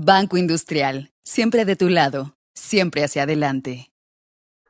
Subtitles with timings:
[0.00, 3.90] Banco Industrial, siempre de tu lado, siempre hacia adelante.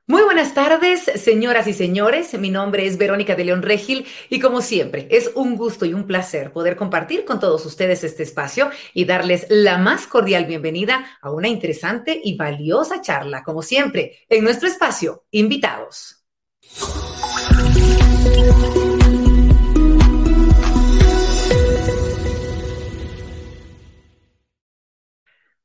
[0.07, 2.33] Muy buenas tardes, señoras y señores.
[2.39, 6.07] Mi nombre es Verónica de León Regil y como siempre, es un gusto y un
[6.07, 11.31] placer poder compartir con todos ustedes este espacio y darles la más cordial bienvenida a
[11.31, 16.25] una interesante y valiosa charla, como siempre, en nuestro espacio, invitados.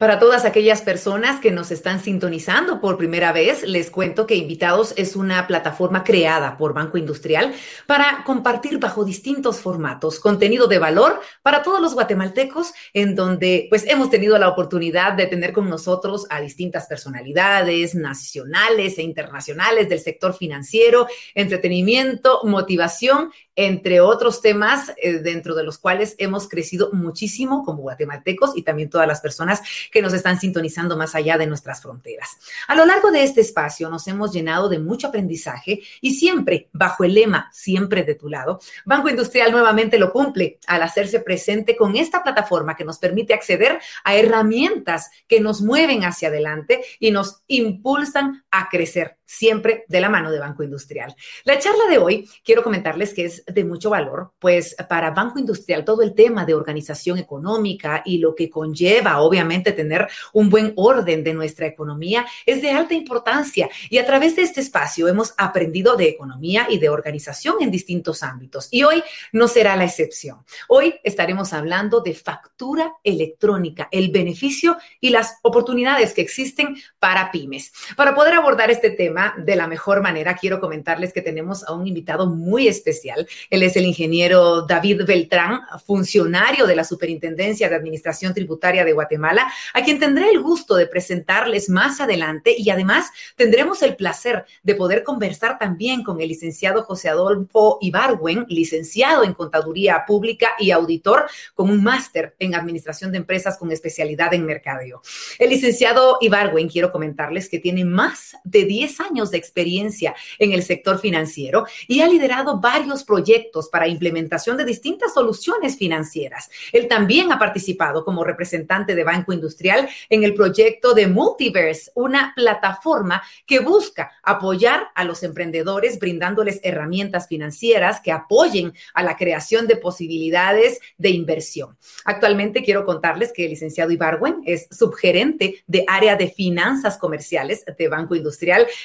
[0.03, 4.93] Para todas aquellas personas que nos están sintonizando por primera vez, les cuento que Invitados
[4.97, 7.53] es una plataforma creada por Banco Industrial
[7.87, 13.85] para compartir bajo distintos formatos contenido de valor para todos los guatemaltecos, en donde pues
[13.87, 20.01] hemos tenido la oportunidad de tener con nosotros a distintas personalidades nacionales e internacionales del
[20.01, 27.63] sector financiero, entretenimiento, motivación entre otros temas eh, dentro de los cuales hemos crecido muchísimo
[27.63, 29.61] como guatemaltecos y también todas las personas
[29.93, 32.37] que nos están sintonizando más allá de nuestras fronteras.
[32.67, 37.03] A lo largo de este espacio nos hemos llenado de mucho aprendizaje y siempre bajo
[37.03, 41.95] el lema siempre de tu lado, Banco Industrial nuevamente lo cumple al hacerse presente con
[41.95, 47.43] esta plataforma que nos permite acceder a herramientas que nos mueven hacia adelante y nos
[47.47, 51.13] impulsan a crecer siempre de la mano de Banco Industrial.
[51.43, 55.83] La charla de hoy quiero comentarles que es de mucho valor, pues para Banco Industrial
[55.83, 61.23] todo el tema de organización económica y lo que conlleva obviamente tener un buen orden
[61.23, 65.95] de nuestra economía es de alta importancia y a través de este espacio hemos aprendido
[65.95, 70.45] de economía y de organización en distintos ámbitos y hoy no será la excepción.
[70.67, 77.73] Hoy estaremos hablando de factura electrónica, el beneficio y las oportunidades que existen para pymes.
[77.95, 81.87] Para poder abordar este tema, de la mejor manera, quiero comentarles que tenemos a un
[81.87, 83.25] invitado muy especial.
[83.49, 89.51] Él es el ingeniero David Beltrán, funcionario de la Superintendencia de Administración Tributaria de Guatemala,
[89.73, 94.75] a quien tendré el gusto de presentarles más adelante y además tendremos el placer de
[94.75, 101.27] poder conversar también con el licenciado José Adolfo Ibarwen, licenciado en Contaduría Pública y auditor
[101.53, 105.01] con un máster en Administración de Empresas con especialidad en mercadeo.
[105.39, 110.63] El licenciado Ibarwen, quiero comentarles que tiene más de 10 años de experiencia en el
[110.63, 116.49] sector financiero y ha liderado varios proyectos para implementación de distintas soluciones financieras.
[116.71, 122.33] Él también ha participado como representante de Banco Industrial en el proyecto de Multiverse, una
[122.35, 129.67] plataforma que busca apoyar a los emprendedores brindándoles herramientas financieras que apoyen a la creación
[129.67, 131.77] de posibilidades de inversión.
[132.05, 137.87] Actualmente quiero contarles que el licenciado Ibarwen es subgerente de área de finanzas comerciales de
[137.87, 138.22] Banco Industrial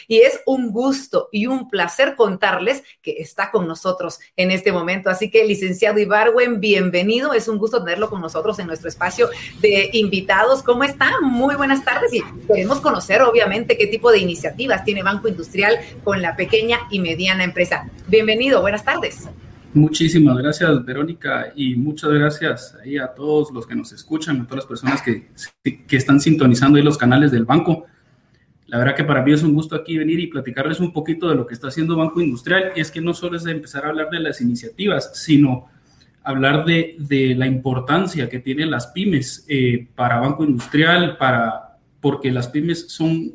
[0.06, 5.10] y es un gusto y un placer contarles que está con nosotros en este momento.
[5.10, 7.32] Así que, licenciado Ibarwen, bienvenido.
[7.32, 9.28] Es un gusto tenerlo con nosotros en nuestro espacio
[9.60, 10.62] de invitados.
[10.62, 11.12] ¿Cómo está?
[11.22, 16.22] Muy buenas tardes y queremos conocer, obviamente, qué tipo de iniciativas tiene Banco Industrial con
[16.22, 17.88] la pequeña y mediana empresa.
[18.06, 19.28] Bienvenido, buenas tardes.
[19.75, 24.65] Muchísimas gracias, Verónica, y muchas gracias ahí a todos los que nos escuchan, a todas
[24.65, 25.28] las personas que,
[25.62, 27.84] que están sintonizando ahí los canales del banco.
[28.69, 31.34] La verdad que para mí es un gusto aquí venir y platicarles un poquito de
[31.34, 32.73] lo que está haciendo Banco Industrial.
[32.77, 35.67] Y es que no solo es empezar a hablar de las iniciativas, sino
[36.23, 42.31] hablar de, de la importancia que tienen las pymes eh, para Banco Industrial, para, porque
[42.31, 43.33] las pymes son,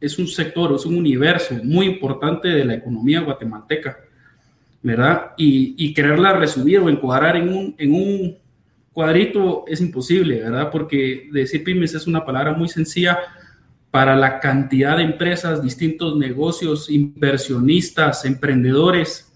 [0.00, 3.98] es un sector, es un universo muy importante de la economía guatemalteca,
[4.82, 5.32] ¿verdad?
[5.36, 8.38] Y, y quererla resumir o encuadrar en un, en un
[8.90, 10.70] cuadrito es imposible, ¿verdad?
[10.70, 13.18] Porque decir pymes es una palabra muy sencilla
[13.92, 19.30] para la cantidad de empresas, distintos negocios, inversionistas, emprendedores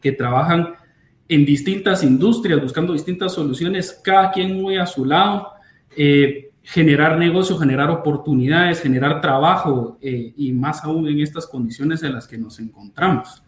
[0.00, 0.74] que trabajan
[1.28, 5.48] en distintas industrias, buscando distintas soluciones, cada quien muy a su lado,
[5.96, 12.14] eh, generar negocio, generar oportunidades, generar trabajo eh, y más aún en estas condiciones en
[12.14, 13.42] las que nos encontramos.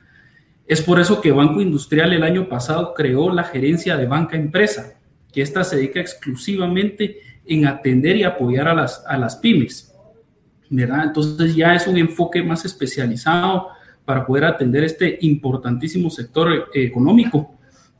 [0.67, 4.99] Es por eso que Banco Industrial el año pasado creó la gerencia de banca empresa,
[5.33, 9.92] que esta se dedica exclusivamente en atender y apoyar a las, a las pymes
[10.81, 13.69] entonces ya es un enfoque más especializado
[14.05, 17.59] para poder atender este importantísimo sector eh, económico.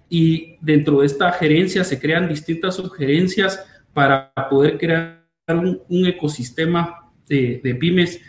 [0.09, 3.65] Y dentro de esta gerencia se crean distintas sugerencias
[3.95, 8.21] para poder crear un, ecosistema de, de pymes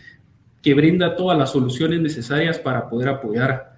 [0.62, 3.73] que brinda todas las soluciones necesarias para poder apoyar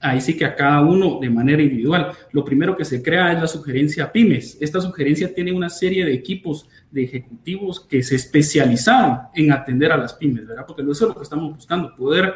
[0.00, 2.12] ahí sí que a cada uno de manera individual.
[2.32, 4.56] Lo primero que se crea es la sugerencia pymes.
[4.60, 9.96] Esta sugerencia tiene una serie de equipos de ejecutivos que se especializaron en atender a
[9.96, 10.64] las pymes, ¿verdad?
[10.66, 12.34] Porque eso es lo que estamos buscando, poder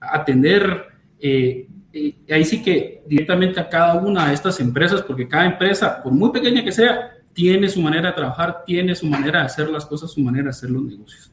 [0.00, 0.86] atender,
[1.18, 6.02] eh, eh, ahí sí que directamente a cada una de estas empresas, porque cada empresa,
[6.02, 9.68] por muy pequeña que sea, tiene su manera de trabajar, tiene su manera de hacer
[9.70, 11.32] las cosas, su manera de hacer los negocios.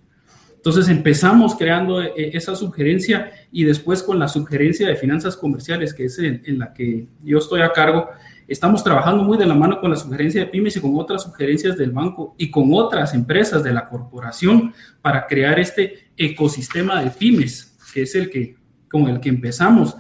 [0.60, 6.04] Entonces empezamos creando eh, esa sugerencia y después con la sugerencia de finanzas comerciales, que
[6.04, 8.10] es en, la que yo estoy a cargo,
[8.46, 11.78] estamos trabajando muy de la mano con la sugerencia de pymes y con otras sugerencias
[11.78, 17.78] del banco y con otras empresas de la corporación para crear este ecosistema de pymes,
[17.94, 18.58] que es el que
[18.92, 19.96] con el que empezamos.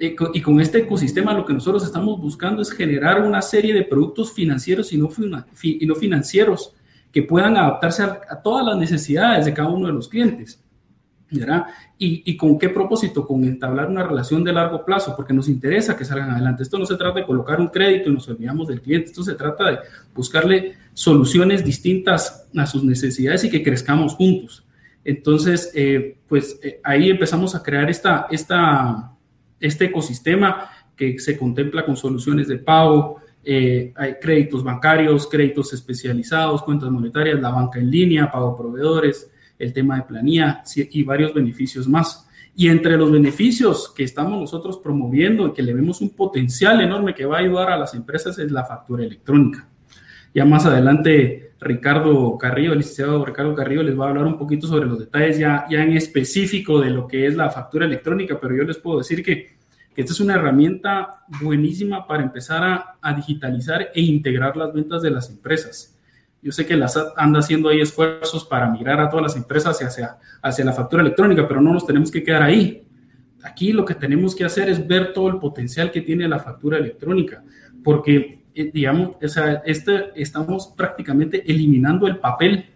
[0.00, 3.84] Eh, y con este ecosistema lo que nosotros estamos buscando es generar una serie de
[3.84, 5.08] productos financieros y no,
[5.62, 6.74] y no financieros
[7.12, 10.62] que puedan adaptarse a, todas las necesidades de cada uno de los clientes.
[11.32, 11.66] ¿verdad?
[11.96, 13.24] ¿Y, ¿Y, con qué propósito?
[13.24, 16.64] Con entablar una relación de largo plazo, porque nos interesa que salgan adelante.
[16.64, 19.34] Esto no se trata de colocar un crédito y nos olvidamos del cliente, esto se
[19.34, 19.78] trata de
[20.12, 24.64] buscarle soluciones distintas a sus necesidades y que crezcamos juntos.
[25.04, 29.12] Entonces, eh, pues eh, ahí empezamos a crear esta, esta,
[29.58, 36.62] este ecosistema que se contempla con soluciones de pago, eh, hay créditos bancarios, créditos especializados,
[36.62, 41.88] cuentas monetarias, la banca en línea, pago proveedores, el tema de planilla y varios beneficios
[41.88, 42.26] más.
[42.54, 47.14] Y entre los beneficios que estamos nosotros promoviendo y que le vemos un potencial enorme
[47.14, 49.66] que va a ayudar a las empresas es la factura electrónica.
[50.34, 54.66] Ya más adelante, Ricardo Carrillo, el licenciado Ricardo Carrillo, les va a hablar un poquito
[54.66, 58.54] sobre los detalles ya, ya en específico de lo que es la factura electrónica, pero
[58.54, 59.59] yo les puedo decir que
[59.94, 65.10] que esta es una herramienta buenísima para empezar a, digitalizar e integrar las ventas de
[65.10, 65.96] las empresas.
[66.42, 69.82] Yo sé que la SAT anda haciendo ahí esfuerzos para migrar a todas las empresas
[69.82, 72.86] hacia, hacia la factura electrónica, pero no nos tenemos que quedar ahí.
[73.42, 76.78] Aquí lo que tenemos que hacer es ver todo el potencial que tiene la factura
[76.78, 77.42] electrónica,
[77.82, 82.70] porque, eh, digamos, o sea, este, estamos prácticamente eliminando el papel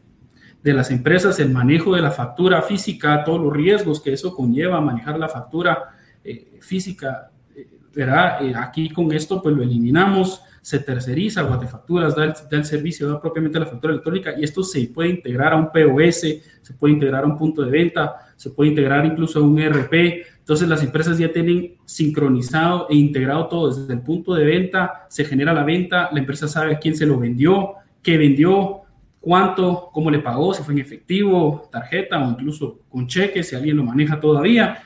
[0.63, 4.81] de las empresas, el manejo de la factura física, todos los riesgos que eso conlleva,
[4.81, 5.94] manejar la factura
[6.25, 8.45] eh, física, eh, ¿verdad?
[8.45, 13.07] Eh, aquí con esto pues lo eliminamos, se terceriza, Guatefacturas da el, da el servicio,
[13.07, 16.21] da propiamente la factura electrónica y esto se puede integrar a un POS,
[16.63, 19.93] se puede integrar a un punto de venta, se puede integrar incluso a un ERP.
[20.39, 25.27] Entonces las empresas ya tienen sincronizado e integrado todo desde el punto de venta, se
[25.27, 28.85] genera la venta, la empresa sabe a quién se lo vendió, qué vendió,
[29.21, 33.77] cuánto, cómo le pagó, si fue en efectivo, tarjeta o incluso con cheque, si alguien
[33.77, 34.83] lo maneja todavía.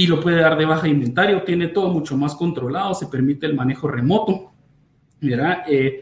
[0.00, 3.44] Y lo puede dar de baja de inventario, tiene todo mucho más controlado, se permite
[3.44, 4.50] el manejo remoto,
[5.20, 5.58] ¿verdad?
[5.68, 6.00] Eh,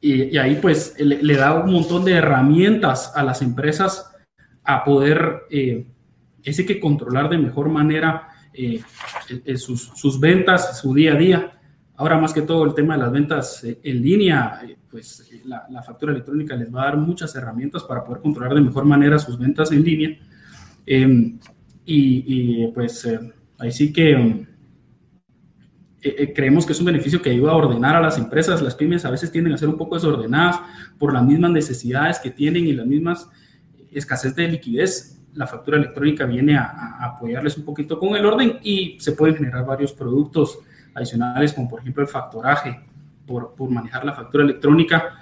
[0.00, 4.10] y, ahí pues le, da un montón de herramientas a las empresas
[4.64, 5.86] a poder, eh,
[6.42, 8.82] ese que controlar de mejor manera eh,
[9.56, 11.52] sus, sus, ventas, su día a día.
[11.94, 14.60] Ahora más que todo el tema de las ventas en línea,
[14.90, 18.84] pues la, factura electrónica les va a dar muchas herramientas para poder controlar de mejor
[18.84, 20.18] manera sus ventas en línea.
[20.84, 21.38] Em,
[21.88, 23.06] y, pues
[23.70, 24.46] sí que
[26.06, 28.62] eh, eh, creemos que es un beneficio que ayuda a ordenar a las empresas.
[28.62, 30.60] Las pymes a veces tienden a ser un poco desordenadas
[30.98, 33.28] por las mismas necesidades que tienen y las mismas
[33.90, 35.20] escasez de liquidez.
[35.34, 39.66] La factura electrónica viene a, apoyarles un poquito con el orden y se pueden generar
[39.66, 40.58] varios productos
[40.94, 42.80] adicionales, como por ejemplo el factoraje,
[43.26, 45.18] por, por manejar la factura electrónica.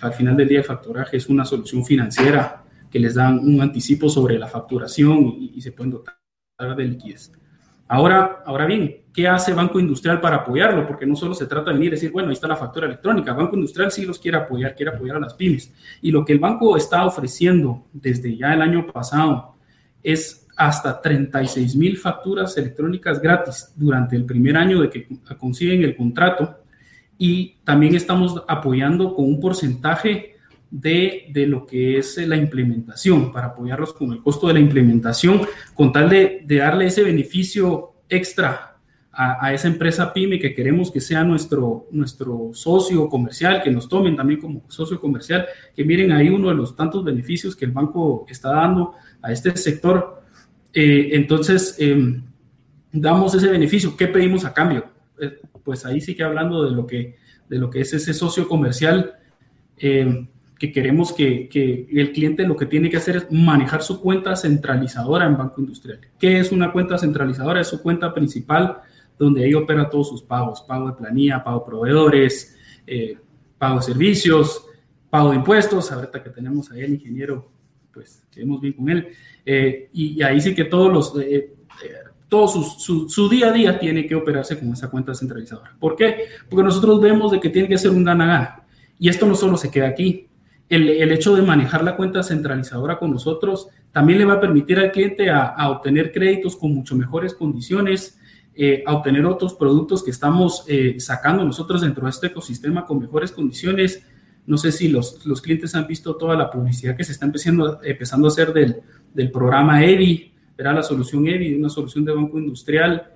[0.00, 4.08] al final del día el factoraje es una solución financiera que les dan un anticipo
[4.08, 6.16] sobre la facturación y, y se pueden dotar
[6.76, 7.32] de liquidez.
[7.92, 10.86] Ahora, ahora bien, ¿qué hace Banco Industrial para apoyarlo?
[10.86, 13.34] Porque no solo se trata de venir y decir, bueno, ahí está la factura electrónica.
[13.34, 15.70] Banco Industrial sí los quiere apoyar, quiere apoyar a las pymes.
[16.00, 19.56] Y lo que el banco está ofreciendo desde ya el año pasado
[20.02, 25.94] es hasta 36 mil facturas electrónicas gratis durante el primer año de que consiguen el
[25.94, 26.62] contrato.
[27.18, 30.36] Y también estamos apoyando con un porcentaje
[30.72, 35.42] de, de, lo que es la implementación, para apoyarlos con el costo de la implementación,
[35.74, 38.78] con tal de, de darle ese beneficio extra
[39.12, 43.88] a, a, esa empresa PYME que queremos que sea nuestro, nuestro socio comercial, que nos
[43.88, 47.72] tomen también como socio comercial, que miren ahí uno de los tantos beneficios que el
[47.72, 50.22] banco está dando a este sector.
[50.72, 52.22] Eh, entonces, eh,
[52.92, 53.96] damos ese beneficio.
[53.96, 54.86] ¿Qué pedimos a cambio?
[55.20, 57.16] Eh, pues ahí sí que hablando de lo que,
[57.48, 59.14] de lo que es ese socio comercial.
[59.78, 60.28] Eh,
[60.62, 65.26] que queremos que, el cliente lo que tiene que hacer es manejar su cuenta centralizadora
[65.26, 65.98] en Banco Industrial.
[66.20, 67.60] ¿Qué es una cuenta centralizadora?
[67.60, 68.78] Es su cuenta principal
[69.18, 73.18] donde ahí opera todos sus pagos, pago de planilla, pago de proveedores, eh,
[73.58, 74.64] pago de servicios,
[75.10, 77.50] pago de impuestos, ahorita que tenemos ahí el ingeniero,
[77.92, 79.08] pues quedemos bien con él,
[79.44, 81.54] eh, y, ahí sí que todos los, eh, eh
[82.28, 85.76] todo su, día a día tiene que operarse con esa cuenta centralizadora.
[85.80, 86.26] ¿Por qué?
[86.48, 88.64] Porque nosotros vemos de que tiene que ser un gana-gana.
[88.98, 90.28] Y esto no solo se queda aquí,
[90.76, 94.90] el, hecho de manejar la cuenta centralizadora con nosotros también le va a permitir al
[94.90, 98.18] cliente a, obtener créditos con mucho mejores condiciones,
[98.54, 102.98] eh, a obtener otros productos que estamos eh, sacando nosotros dentro de este ecosistema con
[102.98, 104.04] mejores condiciones
[104.46, 107.80] No sé si los, los clientes han visto toda la publicidad que se está empezando,
[107.82, 108.76] empezando a hacer del,
[109.14, 113.10] del programa EVI, era la solución EVI, una solución de banco industrial.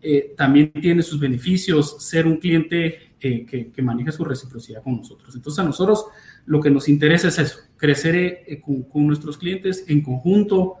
[0.00, 4.96] Eh, también tiene sus beneficios ser un cliente eh, que, que, maneja su reciprocidad con
[4.96, 5.34] nosotros.
[5.34, 6.04] Entonces a nosotros
[6.48, 10.76] lo que nos interesa es eso, crecer eh, con, con, nuestros clientes en conjunto,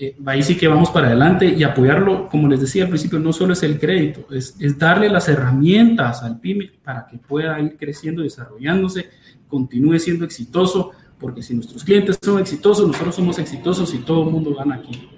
[0.00, 3.32] eh, ahí sí que vamos para adelante y apoyarlo, como les decía al principio, no
[3.32, 7.76] solo es el crédito, es, es darle las herramientas al PYME para que pueda ir
[7.76, 9.08] creciendo desarrollándose,
[9.48, 14.30] continúe siendo exitoso, porque si nuestros clientes son exitosos, nosotros somos exitosos y todo el
[14.30, 15.08] mundo gana aquí.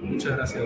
[0.00, 0.64] Muchas gracias.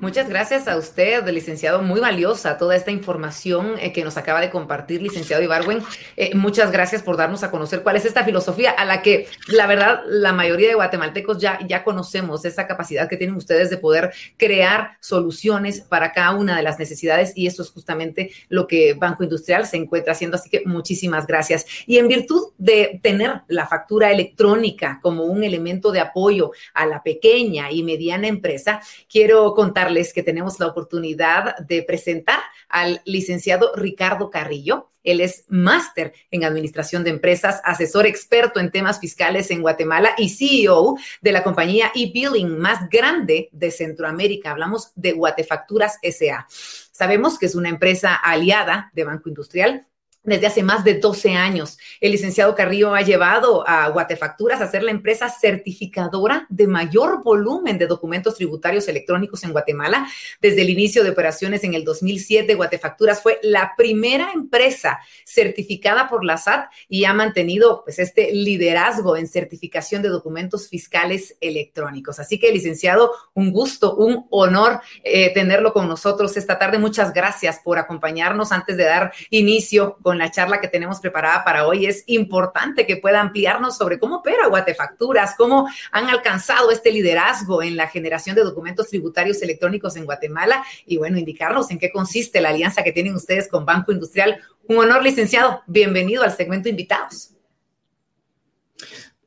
[0.00, 1.82] Muchas gracias a usted, licenciado.
[1.82, 5.82] Muy valiosa toda esta información eh, que nos acaba de compartir, licenciado Ibarwen.
[6.16, 9.66] Eh, muchas gracias por darnos a conocer cuál es esta filosofía a la que, la
[9.66, 14.12] verdad, la mayoría de guatemaltecos ya, ya conocemos, esa capacidad que tienen ustedes de poder
[14.36, 19.24] crear soluciones para cada una de las necesidades y eso es justamente lo que Banco
[19.24, 20.36] Industrial se encuentra haciendo.
[20.36, 21.66] Así que muchísimas gracias.
[21.86, 27.02] Y en virtud de tener la factura electrónica como un elemento de apoyo a la
[27.02, 34.30] pequeña y mediana empresa, quiero contar que tenemos la oportunidad de presentar al licenciado Ricardo
[34.30, 34.90] Carrillo.
[35.02, 40.28] Él es máster en administración de empresas, asesor experto en temas fiscales en Guatemala y
[40.28, 44.50] CEO de la compañía e-billing más grande de Centroamérica.
[44.50, 46.46] Hablamos de Guatefacturas SA.
[46.48, 49.86] Sabemos que es una empresa aliada de Banco Industrial
[50.28, 51.78] desde hace más de 12 años.
[52.00, 57.78] El licenciado Carrillo ha llevado a Guatefacturas a ser la empresa certificadora de mayor volumen
[57.78, 60.08] de documentos tributarios electrónicos en Guatemala.
[60.40, 66.24] Desde el inicio de operaciones en el 2007, Guatefacturas fue la primera empresa certificada por
[66.24, 72.18] la SAT y ha mantenido pues, este liderazgo en certificación de documentos fiscales electrónicos.
[72.18, 76.78] Así que, licenciado, un gusto, un honor eh, tenerlo con nosotros esta tarde.
[76.78, 81.66] Muchas gracias por acompañarnos antes de dar inicio con la charla que tenemos preparada para
[81.66, 81.86] hoy.
[81.86, 87.76] Es importante que pueda ampliarnos sobre cómo opera Guatefacturas, cómo han alcanzado este liderazgo en
[87.76, 92.50] la generación de documentos tributarios electrónicos en Guatemala y bueno, indicarnos en qué consiste la
[92.50, 94.38] alianza que tienen ustedes con Banco Industrial.
[94.66, 95.62] Un honor, licenciado.
[95.66, 97.30] Bienvenido al segmento Invitados.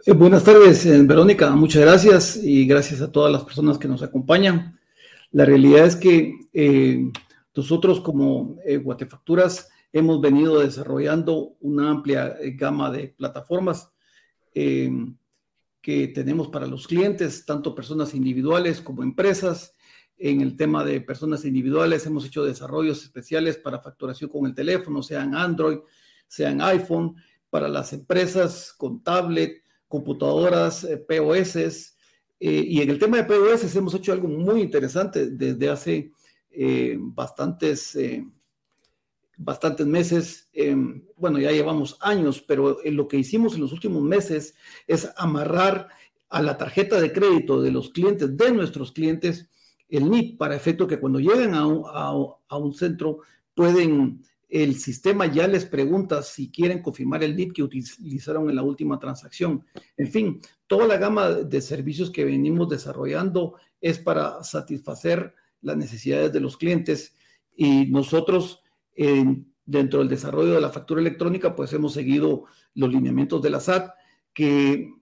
[0.05, 1.51] Eh, buenas tardes, eh, Verónica.
[1.51, 4.79] Muchas gracias y gracias a todas las personas que nos acompañan.
[5.31, 7.11] La realidad es que eh,
[7.55, 13.91] nosotros como Guatefacturas hemos venido desarrollando una amplia eh, gama de plataformas
[14.53, 15.15] em,
[15.81, 19.75] que tenemos para los clientes, tanto personas individuales como empresas.
[20.17, 25.01] En el tema de personas individuales hemos hecho desarrollos especiales para facturación con el teléfono,
[25.01, 25.79] sean Android,
[26.27, 27.15] sean iPhone,
[27.49, 31.55] para las empresas con tablet, computadoras, eh, POS.
[31.55, 36.11] Eh, y en el tema de POS hemos hecho algo muy interesante desde hace
[36.97, 37.95] bastantes
[39.43, 44.55] bastantes meses, em, bueno, ya llevamos años, pero lo que hicimos en los últimos meses
[44.87, 45.87] es amarrar
[46.29, 49.49] a la tarjeta de crédito de los clientes, de nuestros clientes,
[49.89, 53.19] el NIP, para efecto que cuando lleguen a un, a, un centro
[53.53, 58.63] pueden, el sistema ya les pregunta si quieren confirmar el NIP que utilizaron en la
[58.63, 59.65] última transacción.
[59.97, 66.31] En fin, toda la gama de servicios que venimos desarrollando es para satisfacer las necesidades
[66.31, 67.13] de los clientes
[67.55, 68.60] y nosotros
[69.65, 72.45] dentro del desarrollo de la factura electrónica, pues hemos seguido
[72.75, 73.91] los lineamientos de la SAT,
[74.33, 74.93] que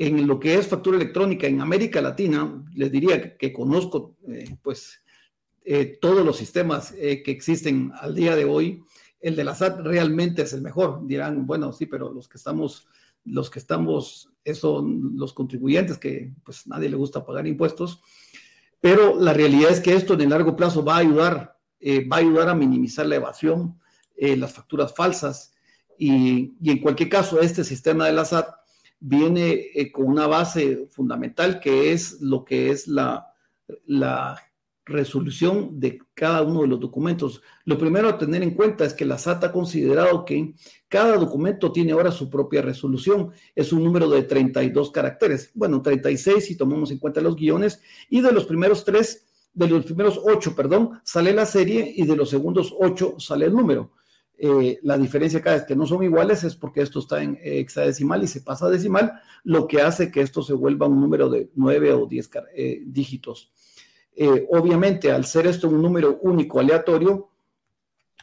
[0.00, 5.02] en lo que es factura electrónica en América Latina, les diría que, conozco eh, pues
[5.62, 8.82] eh, todos los sistemas eh, que existen al día de hoy.
[9.20, 11.06] El de la SAT realmente es el mejor.
[11.06, 12.88] Dirán, bueno, sí, pero los que estamos,
[13.26, 18.00] los que estamos, son los contribuyentes que pues nadie le gusta pagar impuestos.
[18.80, 22.16] Pero la realidad es que esto en el largo plazo va a ayudar eh, va
[22.16, 23.80] a ayudar a minimizar la evasión,
[24.16, 25.54] eh, las facturas falsas
[25.98, 28.48] y, en cualquier caso este sistema de la SAT
[28.98, 33.32] viene eh, con una base fundamental que es lo que es la,
[33.86, 34.38] la
[34.84, 37.42] resolución de cada uno de los documentos.
[37.64, 40.54] Lo primero a tener en cuenta es que la SAT ha considerado que
[40.88, 43.30] cada documento tiene ahora su propia resolución.
[43.54, 45.50] Es un número de 32 caracteres.
[45.54, 47.80] Bueno, 36 si tomamos en cuenta los guiones.
[48.08, 52.16] Y de los primeros tres de los primeros ocho, perdón, sale la serie y de
[52.16, 53.92] los segundos ocho sale el número.
[54.42, 58.22] Eh, la diferencia acá es que no son iguales, es porque esto está en hexadecimal
[58.24, 61.50] y se pasa a decimal, lo que hace que esto se vuelva un número de
[61.56, 63.52] nueve o diez eh, dígitos.
[64.16, 67.28] Eh, obviamente, al ser esto un número único aleatorio,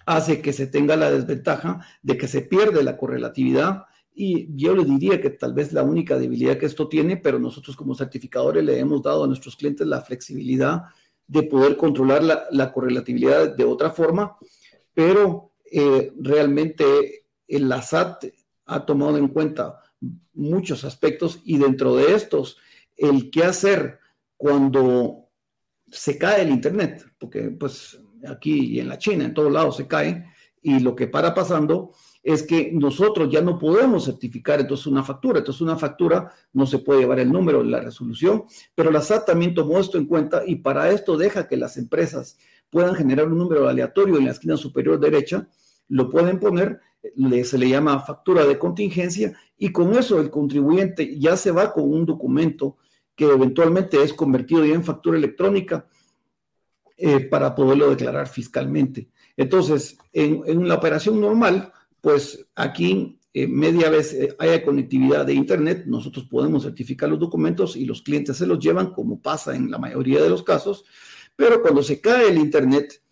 [0.08, 3.84] hace que se tenga la desventaja de que se pierde la correlatividad
[4.16, 7.76] y yo le diría que tal vez la única debilidad que esto tiene, pero nosotros
[7.76, 10.86] como certificadores le hemos dado a nuestros clientes la flexibilidad
[11.28, 14.38] de poder controlar la, correlatividad de otra forma,
[14.94, 18.26] pero eh, realmente el SAT
[18.66, 19.80] ha tomado en cuenta
[20.34, 22.58] muchos aspectos y dentro de estos,
[22.96, 24.00] el qué hacer
[24.38, 25.30] cuando
[25.88, 29.88] se cae el Internet, porque pues aquí y en la China, en todos lados se
[29.88, 30.26] cae,
[30.62, 31.94] y lo que para pasando
[32.28, 35.40] es que nosotros ya no podemos certificar entonces una factura.
[35.40, 38.44] Entonces una factura no se puede llevar el número, la resolución,
[38.76, 42.38] pero la SAT también tomó esto en cuenta y para esto deja que las empresas
[42.70, 45.48] puedan generar un número aleatorio en la esquina superior derecha,
[45.88, 46.82] lo pueden poner,
[47.46, 51.86] se le llama factura de contingencia y con eso el contribuyente ya se va con
[51.86, 52.76] un documento
[53.16, 55.88] que eventualmente es convertido ya en factura electrónica
[56.98, 59.08] eh, para poderlo declarar fiscalmente.
[59.38, 61.72] Entonces, en, en la operación normal,
[62.08, 67.76] pues aquí eh, media vez eh, haya conectividad de Internet, nosotros podemos certificar los documentos
[67.76, 70.86] y los clientes se los llevan, como pasa en la mayoría de los casos,
[71.36, 73.04] pero cuando se cae el Internet,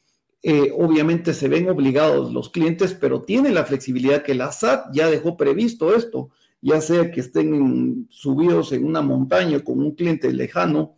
[0.42, 5.10] eh, obviamente se ven obligados los clientes, pero tiene la flexibilidad que la SAT ya
[5.10, 6.30] dejó previsto esto,
[6.62, 10.96] ya sea que estén subidos en una montaña con un cliente lejano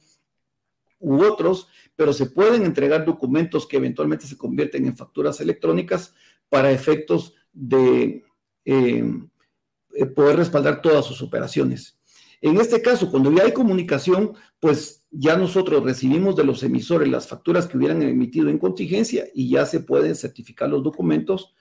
[1.00, 6.13] u otros, pero se pueden entregar documentos que eventualmente se convierten en facturas electrónicas
[6.48, 8.24] para efectos de
[8.66, 9.04] eh,
[9.96, 11.98] eh, poder respaldar todas sus operaciones.
[12.40, 17.28] En este caso, cuando ya hay comunicación, pues ya nosotros recibimos de los emisores las
[17.28, 21.56] facturas que hubieran emitido en contingencia y ya se pueden certificar los documentos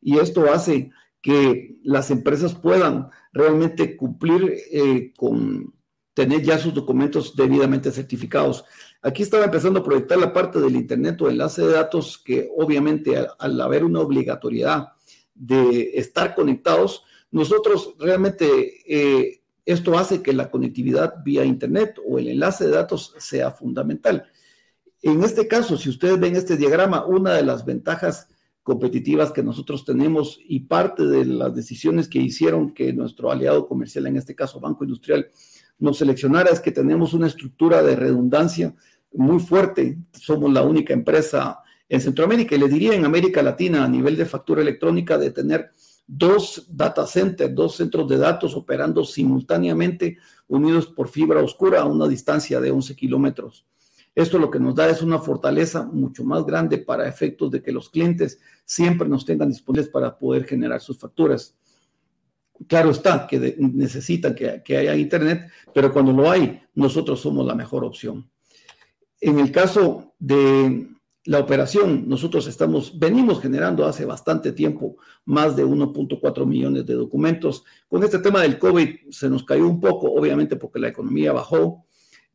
[0.00, 0.90] y esto hace
[1.20, 5.74] que las empresas puedan realmente cumplir eh, con
[6.14, 8.64] tener ya sus documentos debidamente certificados.
[9.02, 13.16] Aquí estaba empezando a proyectar la parte del Internet o enlace de datos que obviamente
[13.16, 14.92] al haber una obligatoriedad
[15.34, 22.28] de estar conectados, nosotros realmente eh, esto hace que la conectividad vía Internet o el
[22.28, 24.26] enlace de datos sea fundamental.
[25.00, 28.28] En este caso, si ustedes ven este diagrama, una de las ventajas
[28.62, 34.06] competitivas que nosotros tenemos y parte de las decisiones que hicieron que nuestro aliado comercial,
[34.06, 35.28] en este caso Banco Industrial,
[35.78, 38.74] nos seleccionara es que tenemos una estructura de redundancia
[39.12, 39.98] muy fuerte.
[40.12, 41.58] Somos la única empresa
[41.92, 45.72] en Centroamérica y le diría en América Latina a nivel de factura electrónica de tener
[46.06, 50.16] dos data centers, dos centros de datos operando simultáneamente
[50.48, 53.66] unidos por fibra oscura a una distancia de 11 kilómetros.
[54.14, 57.72] Esto lo que nos da es una fortaleza mucho más grande para efectos de que
[57.72, 61.54] los clientes siempre nos tengan disponibles para poder generar sus facturas.
[62.68, 67.84] Claro está que necesitan que haya internet, pero cuando lo hay, nosotros somos la mejor
[67.84, 68.30] opción.
[69.20, 70.88] En el caso de
[71.24, 77.64] la operación, nosotros estamos, venimos generando hace bastante tiempo más de 1.4 millones de documentos.
[77.88, 81.86] Con este tema del COVID se nos cayó un poco, obviamente porque la economía bajó.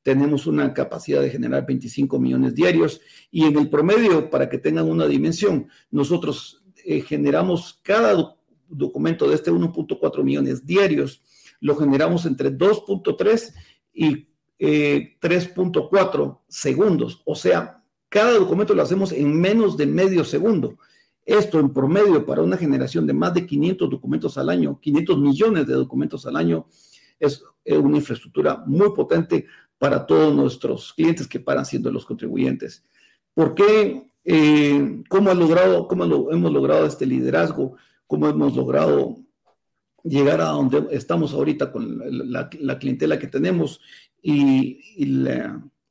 [0.03, 4.89] Tenemos una capacidad de generar 25 millones diarios y en el promedio, para que tengan
[4.89, 8.37] una dimensión, nosotros eh, generamos cada
[8.69, 11.21] documento de este 1.4 millones diarios,
[11.59, 13.53] lo generamos entre 2.3
[13.93, 14.27] y
[14.59, 17.76] 3.4 eh, segundos, o sea,
[18.09, 20.77] cada documento lo hacemos en menos de medio segundo.
[21.25, 25.67] Esto en promedio para una generación de más de 500 documentos al año, 500 millones
[25.67, 26.67] de documentos al año,
[27.19, 29.45] es una infraestructura muy potente
[29.77, 32.83] para todos nuestros clientes que paran siendo los contribuyentes.
[33.33, 34.11] ¿Por qué?
[34.23, 37.75] Eh, ¿Cómo, ha logrado, cómo lo, hemos logrado este liderazgo?
[38.07, 39.17] ¿Cómo hemos logrado
[40.03, 43.81] llegar a donde estamos ahorita con la, clientela que tenemos?
[44.21, 44.81] Y,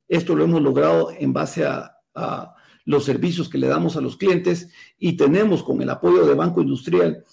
[0.08, 1.95] esto lo hemos logrado en base a
[2.84, 6.62] los servicios que le damos a los clientes y tenemos con el apoyo de Banco
[6.62, 7.24] Industrial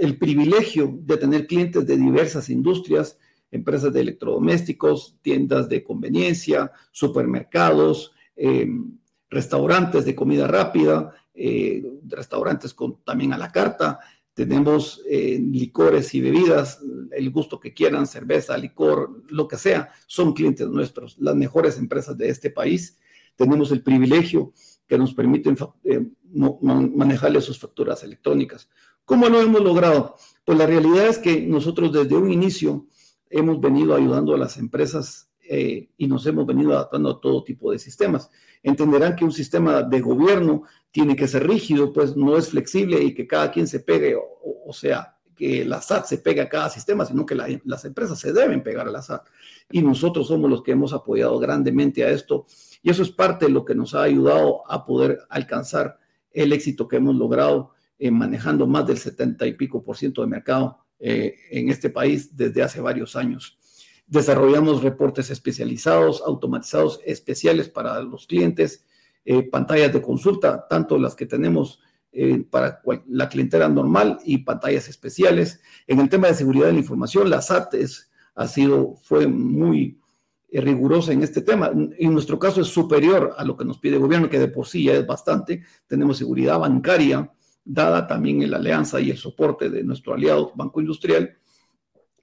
[0.00, 3.18] el privilegio de tener clientes de diversas industrias,
[3.50, 8.98] empresas de electrodomésticos, tiendas de conveniencia, supermercados, em,
[9.30, 14.00] restaurantes de comida rápida, eh, restaurantes con también a la carta.
[14.34, 16.80] Tenemos eh, licores y bebidas,
[17.12, 22.16] el gusto que quieran, cerveza, licor, lo que sea, son clientes nuestros, las mejores empresas
[22.16, 22.98] de este país
[23.38, 24.52] tenemos el privilegio
[24.86, 28.68] que nos permiten eh, manejarle sus facturas electrónicas.
[29.04, 30.16] ¿Cómo lo hemos logrado?
[30.44, 32.86] Pues la realidad es que nosotros desde un inicio
[33.30, 37.70] hemos venido ayudando a las empresas eh, y nos hemos venido adaptando a todo tipo
[37.70, 38.28] de sistemas.
[38.62, 43.14] Entenderán que un sistema de gobierno tiene que ser rígido, pues no es flexible y
[43.14, 47.06] que cada quien se pegue, o, sea, que la SAT se pegue a cada sistema,
[47.06, 49.22] sino que las empresas se deben pegar a la SAT.
[49.70, 52.46] Y nosotros somos los que hemos apoyado grandemente a esto
[52.82, 55.98] y eso es parte de lo que nos ha ayudado a poder alcanzar
[56.30, 60.28] el éxito que hemos logrado en manejando más del 70 y pico por ciento de
[60.28, 63.58] mercado eh, en este país desde hace varios años.
[64.06, 68.84] Desarrollamos reportes especializados, automatizados, especiales para los clientes,
[69.24, 74.88] eh, pantallas de consulta, tanto las que tenemos eh, para la clientela normal y pantallas
[74.88, 75.60] especiales.
[75.86, 77.74] En el tema de seguridad de la información, la SAT
[78.34, 80.07] ha sido, fue muy eh,
[80.52, 81.70] rigurosa en este tema.
[81.72, 84.66] En nuestro caso es superior a lo que nos pide el gobierno, que de por
[84.66, 85.62] sí ya es bastante.
[85.86, 87.30] Tenemos seguridad bancaria,
[87.64, 91.36] dada también en la alianza y el soporte de nuestro aliado Banco Industrial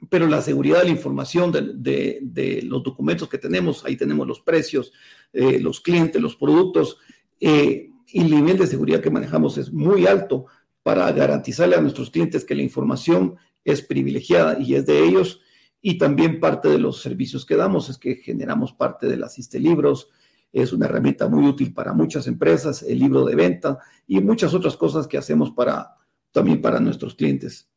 [0.10, 4.92] pero la seguridad de la información de, los documentos que tenemos, ahí tenemos los precios,
[5.34, 6.98] eh, los clientes, los productos,
[7.40, 10.46] eh, y el nivel de seguridad que manejamos es muy alto
[10.84, 15.42] para garantizarle a nuestros clientes que la información es privilegiada y es de ellos.
[15.88, 20.10] Y también parte de los servicios que damos es que generamos parte del asiste libros.
[20.52, 24.78] Es una herramienta muy útil para muchas empresas, el libro de venta y muchas otras
[24.78, 25.94] cosas que hacemos para,
[26.32, 27.70] también para nuestros clientes.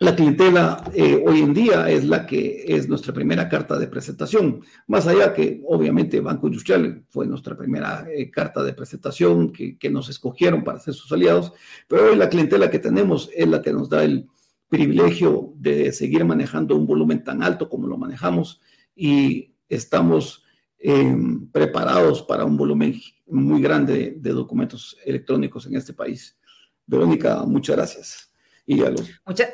[0.00, 4.62] La clientela eh, hoy en día es la que es nuestra primera carta de presentación,
[4.86, 10.08] más allá que obviamente Banco Industrial fue nuestra primera eh, carta de presentación que, nos
[10.08, 11.52] escogieron para ser sus aliados,
[11.86, 14.30] pero hoy la clientela que tenemos es la que nos da el
[14.72, 18.62] privilegio de seguir manejando un volumen tan alto como lo manejamos
[18.96, 20.46] y estamos
[20.78, 26.38] em, preparados para un volumen muy grande de documentos electrónicos en este país.
[26.86, 28.32] Verónica, muchas gracias.
[28.64, 29.10] Y a los...
[29.26, 29.50] Muchas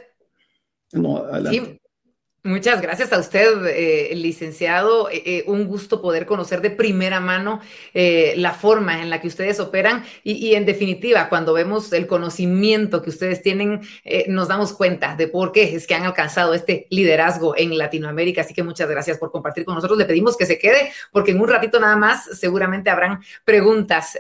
[0.93, 1.78] no, adelante.
[2.49, 5.11] Muchas gracias a usted, eh, licenciado.
[5.11, 7.61] Eh, eh, un gusto poder conocer de primera mano
[7.93, 13.11] la forma en la que ustedes operan y, en definitiva, cuando vemos el conocimiento que
[13.11, 13.83] ustedes tienen,
[14.29, 18.43] nos damos cuenta de por qué es que han alcanzado este liderazgo en Latinoamérica.
[18.43, 19.99] Así que muchas gracias por compartir con nosotros.
[19.99, 24.17] Le pedimos que se quede porque en un ratito nada más seguramente habrán preguntas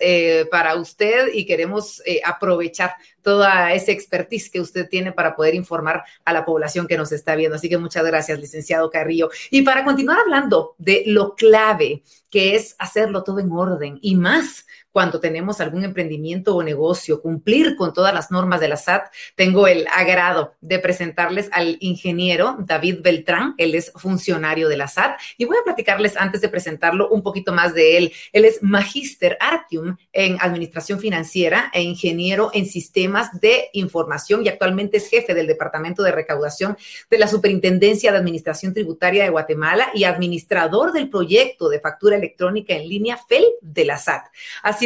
[0.50, 6.32] para usted y queremos aprovechar toda esa expertise que usted tiene para poder informar a
[6.32, 7.56] la población que nos está viendo.
[7.56, 9.30] Así que muchas gracias, licenciado Carrillo.
[9.50, 14.66] Y para continuar hablando de lo clave que es hacerlo todo en orden y más
[14.98, 19.68] cuando tenemos algún emprendimiento o negocio, cumplir con todas las normas de la SAT, tengo
[19.68, 23.54] el agrado de presentarles al ingeniero David Beltrán.
[23.58, 27.52] Él es funcionario de la SAT y voy a platicarles antes de presentarlo un poquito
[27.52, 28.12] más de él.
[28.32, 34.96] Él es magíster artium en administración financiera e ingeniero en sistemas de información y actualmente
[34.96, 36.76] es jefe del Departamento de Recaudación
[37.08, 42.74] de la Superintendencia de Administración Tributaria de Guatemala y administrador del proyecto de factura electrónica
[42.74, 44.26] en línea FEL de la SAT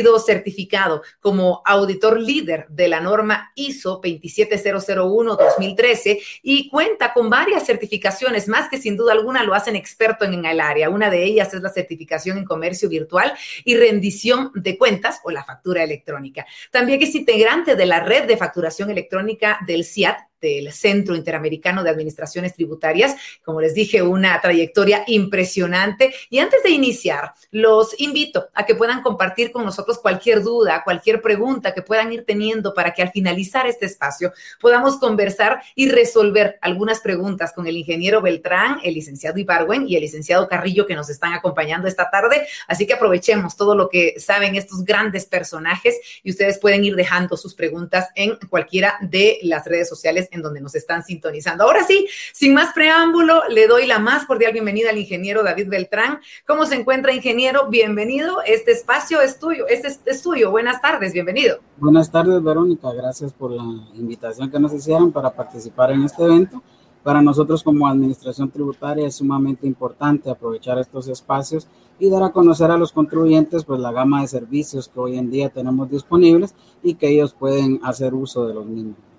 [0.02, 8.48] sido certificado como auditor líder de la norma ISO 27001-2013 y cuenta con varias certificaciones,
[8.48, 10.90] más que sin duda alguna lo hacen experto en el área.
[10.90, 13.32] Una de ellas es la certificación en comercio virtual
[13.64, 16.44] y rendición de cuentas o la factura electrónica.
[16.72, 21.90] También es integrante de la red de facturación electrónica del CIAT, del Centro Interamericano de
[21.90, 23.16] Administraciones Tributarias.
[23.44, 26.12] Como les dije, una trayectoria impresionante.
[26.28, 31.22] Y antes de iniciar, los invito a que puedan compartir con nosotros cualquier duda, cualquier
[31.22, 36.58] pregunta que puedan ir teniendo para que al finalizar este espacio podamos conversar y resolver
[36.60, 41.08] algunas preguntas con el ingeniero Beltrán, el licenciado Ibarwen y el licenciado Carrillo que nos
[41.08, 42.46] están acompañando esta tarde.
[42.66, 47.36] Así que aprovechemos todo lo que saben estos grandes personajes y ustedes pueden ir dejando
[47.36, 51.64] sus preguntas en cualquiera de las redes sociales en donde nos están sintonizando.
[51.64, 56.20] Ahora sí, sin más preámbulo, le doy la más cordial bienvenida al ingeniero David Beltrán.
[56.46, 57.68] ¿Cómo se encuentra, ingeniero?
[57.68, 58.38] Bienvenido.
[58.44, 60.50] Este espacio es tuyo, este es tuyo.
[60.50, 61.58] Buenas tardes, bienvenido.
[61.76, 62.92] Buenas tardes, Verónica.
[62.92, 63.62] Gracias por la
[63.94, 66.62] invitación que nos hicieron para participar en este evento.
[67.02, 71.66] Para nosotros como administración tributaria es sumamente importante aprovechar estos espacios
[71.98, 75.30] y dar a conocer a los contribuyentes pues la gama de servicios que hoy en
[75.30, 79.11] día tenemos disponibles y que ellos pueden hacer uso de los mismos.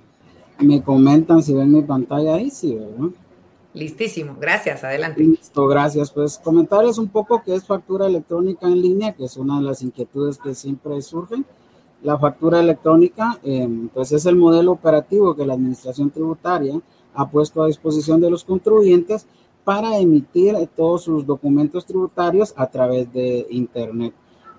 [0.63, 3.09] Me comentan si ven mi pantalla ahí, sí, ¿verdad?
[3.73, 5.23] Listísimo, gracias, adelante.
[5.23, 6.11] Listo, gracias.
[6.11, 9.81] Pues comentarles un poco qué es factura electrónica en línea, que es una de las
[9.81, 11.45] inquietudes que siempre surgen.
[12.03, 16.79] La factura electrónica, em, pues es el modelo operativo que la Administración Tributaria
[17.15, 19.25] ha puesto a disposición de los contribuyentes
[19.63, 24.13] para emitir todos sus documentos tributarios a través de Internet.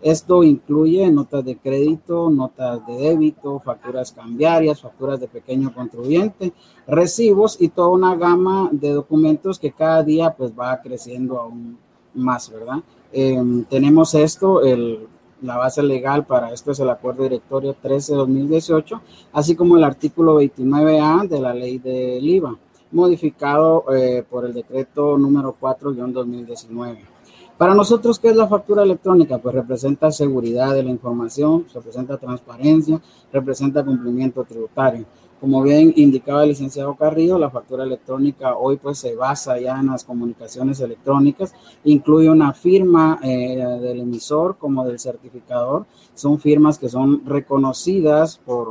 [0.04, 6.52] Esto incluye notas de crédito, notas de débito, facturas cambiarias, facturas de pequeño contribuyente,
[6.86, 11.78] recibos y toda una gama de documentos que cada día pues va creciendo aún
[12.12, 12.80] más, ¿verdad?
[13.12, 15.08] Em, tenemos esto, el,
[15.40, 19.00] la base legal para esto es el Acuerdo Directorio 13-2018,
[19.32, 22.58] así como el artículo 29A de la ley del IVA,
[22.92, 27.13] modificado eh, por el decreto número 4-2019.
[27.56, 29.38] Para nosotros, ¿qué es la factura electrónica?
[29.38, 33.00] Pues representa seguridad de la información, representa transparencia,
[33.32, 35.04] representa cumplimiento tributario.
[35.40, 39.86] Como bien indicaba el licenciado Carrillo, la factura electrónica hoy pues se basa ya en
[39.86, 46.88] las comunicaciones electrónicas, incluye una firma eh, del emisor como del certificador, son firmas que
[46.88, 48.68] son reconocidas por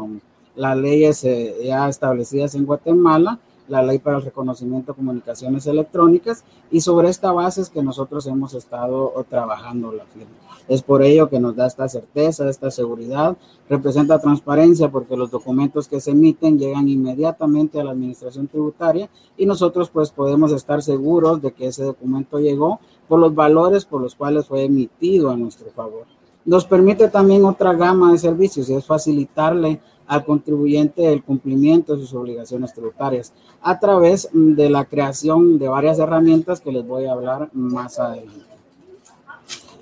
[0.55, 6.43] las leyes eh, ya establecidas en Guatemala la ley para el reconocimiento de comunicaciones electrónicas
[6.71, 10.31] y sobre esta base es que nosotros hemos estado trabajando la firma.
[10.67, 13.37] Es por ello que nos da esta certeza, esta seguridad,
[13.69, 19.45] representa transparencia porque los documentos que se emiten llegan inmediatamente a la administración tributaria y
[19.45, 24.15] nosotros pues podemos estar seguros de que ese documento llegó por los valores por los
[24.15, 26.05] cuales fue emitido a nuestro favor.
[26.45, 32.01] Nos permite también otra gama de servicios y es facilitarle al contribuyente el cumplimiento de
[32.01, 37.13] sus obligaciones tributarias a través de la creación de varias herramientas que les voy a
[37.13, 38.53] hablar más adelante.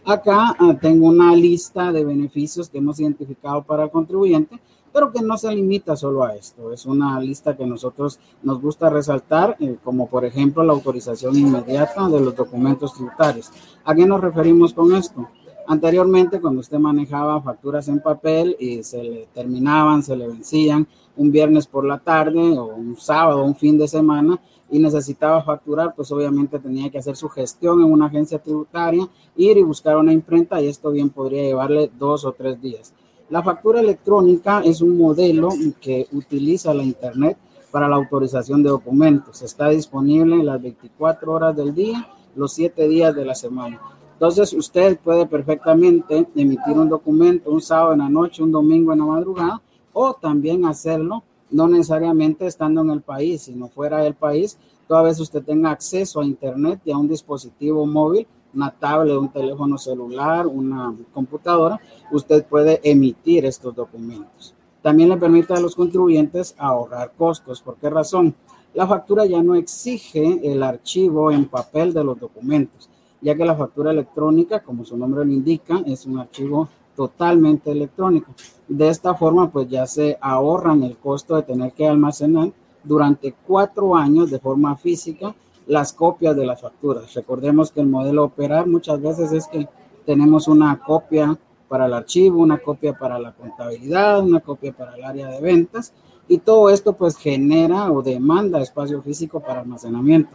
[0.06, 4.60] Acá ah, tengo una lista de beneficios que hemos identificado para el contribuyente,
[4.92, 6.74] pero que no se limita solo a esto.
[6.74, 12.10] Es una lista que nosotros nos gusta resaltar, eh, como por ejemplo la autorización inmediata
[12.10, 13.52] de los documentos tributarios.
[13.86, 15.28] ¿A qué nos referimos con esto?
[15.68, 21.32] Anteriormente, cuando usted manejaba facturas en papel y se le terminaban, se le vencían un
[21.32, 26.12] viernes por la tarde o un sábado, un fin de semana, y necesitaba facturar, pues
[26.12, 30.62] obviamente tenía que hacer su gestión en una agencia tributaria, ir y buscar una imprenta
[30.62, 32.94] y esto bien podría llevarle dos o tres días.
[33.30, 37.38] La factura electrónica es un modelo que utiliza la Internet
[37.72, 39.42] para la autorización de documentos.
[39.42, 43.80] Está disponible las 24 horas del día, los 7 días de la semana.
[44.22, 49.00] Entonces, usted puede perfectamente emitir un documento un sábado en la noche, un domingo en
[49.00, 49.62] la madrugada,
[49.94, 55.20] o también hacerlo no necesariamente estando en el país, sino fuera del país, toda vez
[55.20, 60.46] usted tenga acceso a Internet y a un dispositivo móvil, una tablet, un teléfono celular,
[60.46, 61.80] una computadora,
[62.12, 64.54] usted puede emitir estos documentos.
[64.84, 67.60] También le permite a los contribuyentes ahorrar costos.
[67.60, 68.36] ¿Por qué razón?
[68.76, 72.88] La factura ya no exige el archivo en papel de los documentos
[73.22, 78.34] ya que la factura electrónica, como su nombre lo indica, es un archivo totalmente electrónico.
[78.68, 82.52] De esta forma, pues ya se ahorran el costo de tener que almacenar
[82.84, 85.36] durante cuatro años de forma física
[85.68, 87.14] las copias de las facturas.
[87.14, 89.68] Recordemos que el modelo operar muchas veces es que
[90.06, 91.38] tenemos una copia
[91.70, 95.94] para el archivo, una copia para la contabilidad, una copia para el área de ventas
[96.28, 100.32] y todo esto pues genera o demanda espacio físico para almacenamiento.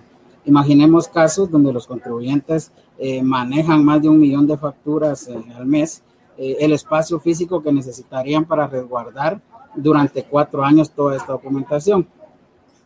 [0.47, 5.67] Imaginemos casos donde los contribuyentes eh, manejan más de un millón de facturas eh, al
[5.67, 6.05] mes,
[6.39, 9.43] eh, el espacio físico que necesitarían para resguardar
[9.75, 12.07] durante cuatro años toda esta documentación.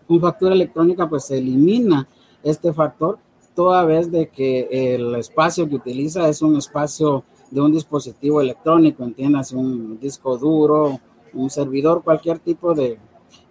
[0.08, 2.08] Con factura electrónica, pues se elimina
[2.42, 3.18] este factor
[3.54, 9.04] toda vez de que el espacio que utiliza es un espacio de un dispositivo electrónico,
[9.04, 10.98] entiendas, un disco duro,
[11.34, 12.98] un servidor, cualquier tipo de,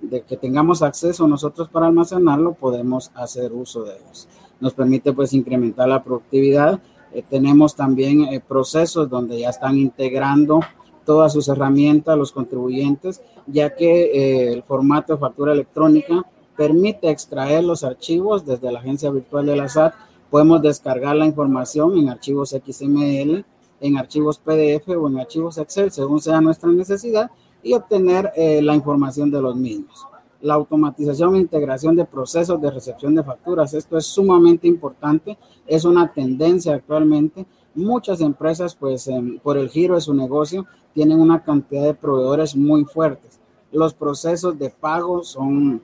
[0.02, 4.28] de que tengamos acceso nosotros para almacenarlo, podemos hacer uso de ellos.
[4.60, 6.80] Nos permite pues incrementar la productividad.
[7.14, 10.62] Eh, tenemos también eh, procesos donde ya están integrando
[11.06, 16.24] todas sus herramientas los contribuyentes, ya que eh, el formato de factura electrónica
[16.56, 19.94] permite extraer los archivos desde la agencia virtual de la SAT.
[20.30, 23.44] Podemos descargar la información en archivos XML,
[23.82, 27.32] en archivos PDF o en archivos Excel, según sea nuestra necesidad,
[27.64, 30.06] y obtener eh, la información de los mismos.
[30.42, 35.84] La automatización e integración de procesos de recepción de facturas, esto es sumamente importante, es
[35.84, 37.46] una tendencia actualmente.
[37.76, 42.56] Muchas empresas, pues em, por el giro de su negocio, tienen una cantidad de proveedores
[42.56, 43.40] muy fuertes.
[43.72, 45.82] Los procesos de pago son,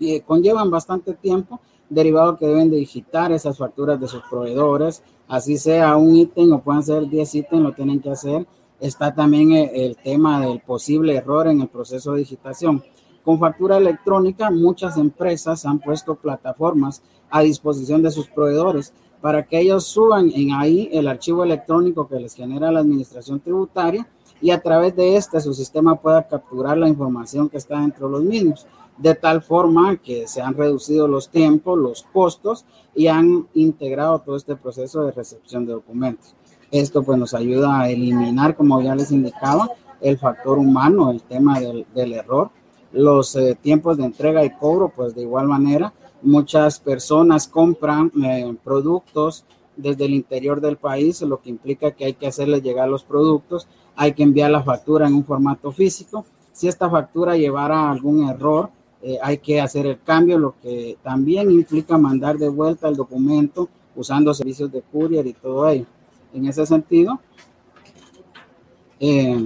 [0.00, 5.56] eh, conllevan bastante tiempo, derivado que deben de digitar esas facturas de sus proveedores, así
[5.56, 8.46] sea un ítem o puedan ser 10 ítems, lo tienen que hacer
[8.80, 12.82] está también eh, el tema del posible error en el proceso de digitación.
[13.24, 19.60] Con factura electrónica, muchas empresas han puesto plataformas a disposición de sus proveedores para que
[19.60, 24.06] ellos suban en ahí el archivo electrónico que les genera la administración tributaria
[24.40, 28.12] y a través de este su sistema pueda capturar la información que está dentro de
[28.12, 32.64] los mismos, de tal forma que se han reducido los tiempos, los costos
[32.94, 36.34] y han integrado todo este proceso de recepción de documentos.
[36.70, 41.58] Esto pues nos ayuda a eliminar, como ya les indicaba, el factor humano, el tema
[41.60, 42.50] del, error.
[42.92, 48.54] Los eh, tiempos de entrega y cobro, pues de igual manera, muchas personas compran eh,
[48.62, 49.44] productos
[49.76, 53.68] desde el interior del país, lo que implica que hay que hacerles llegar los productos,
[53.96, 56.26] hay que enviar la factura en un formato físico.
[56.52, 58.70] Si esta factura llevara algún error,
[59.02, 63.68] eh, hay que hacer el cambio, lo que también implica mandar de vuelta el documento
[63.94, 65.86] usando servicios de courier y todo ello.
[66.38, 67.18] En ese sentido,
[69.00, 69.36] eh,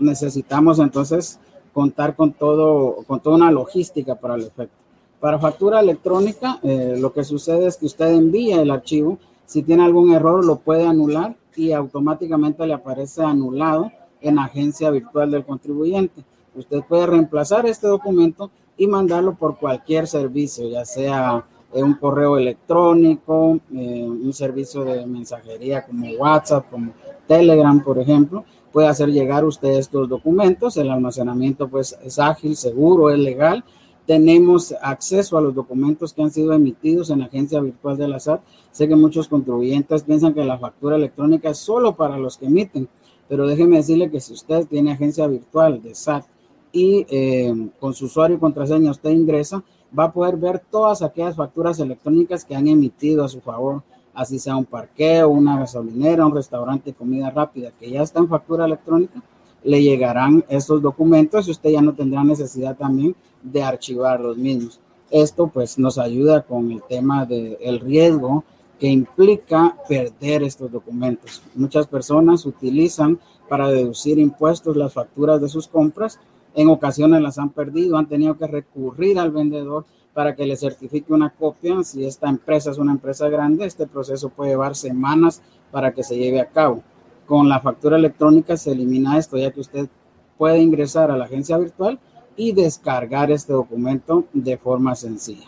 [0.00, 1.38] necesitamos entonces
[1.74, 4.74] contar con todo, con toda una logística para el efecto.
[5.20, 9.84] Para factura electrónica, eh, lo que sucede es que usted envía el archivo, si tiene
[9.84, 16.24] algún error lo puede anular y automáticamente le aparece anulado en agencia virtual del contribuyente.
[16.54, 23.60] Usted puede reemplazar este documento y mandarlo por cualquier servicio, ya sea un correo electrónico,
[23.74, 26.92] eh, un servicio de mensajería como WhatsApp, como
[27.26, 28.44] Telegram, por ejemplo.
[28.72, 30.76] Puede hacer llegar usted estos documentos.
[30.76, 33.64] El almacenamiento pues es ágil, seguro, es legal.
[34.06, 38.18] Tenemos acceso a los documentos que han sido emitidos en la agencia virtual de la
[38.18, 38.40] SAT.
[38.72, 42.88] Sé que muchos contribuyentes piensan que la factura electrónica es solo para los que emiten,
[43.28, 46.24] pero déjeme decirle que si usted tiene agencia virtual de SAT
[46.72, 49.62] y eh, con su usuario y contraseña usted ingresa,
[49.96, 53.82] va a poder ver todas aquellas facturas electrónicas que han emitido a su favor,
[54.14, 58.28] así sea un parqueo, una gasolinera, un restaurante de comida rápida, que ya está en
[58.28, 59.22] factura electrónica,
[59.64, 64.80] le llegarán estos documentos y usted ya no tendrá necesidad también de archivar los mismos.
[65.10, 68.44] Esto pues nos ayuda con el tema del riesgo
[68.78, 71.42] que implica perder estos documentos.
[71.54, 76.20] Muchas personas utilizan para deducir impuestos las facturas de sus compras
[76.54, 81.12] en ocasiones las han perdido, han tenido que recurrir al vendedor para que le certifique
[81.12, 81.82] una copia.
[81.84, 86.16] Si esta empresa es una empresa grande, este proceso puede llevar semanas para que se
[86.16, 86.82] lleve a cabo.
[87.26, 89.88] Con la factura electrónica se elimina esto, ya que usted
[90.36, 91.98] puede ingresar a la agencia virtual
[92.36, 95.46] y descargar este documento de forma sencilla.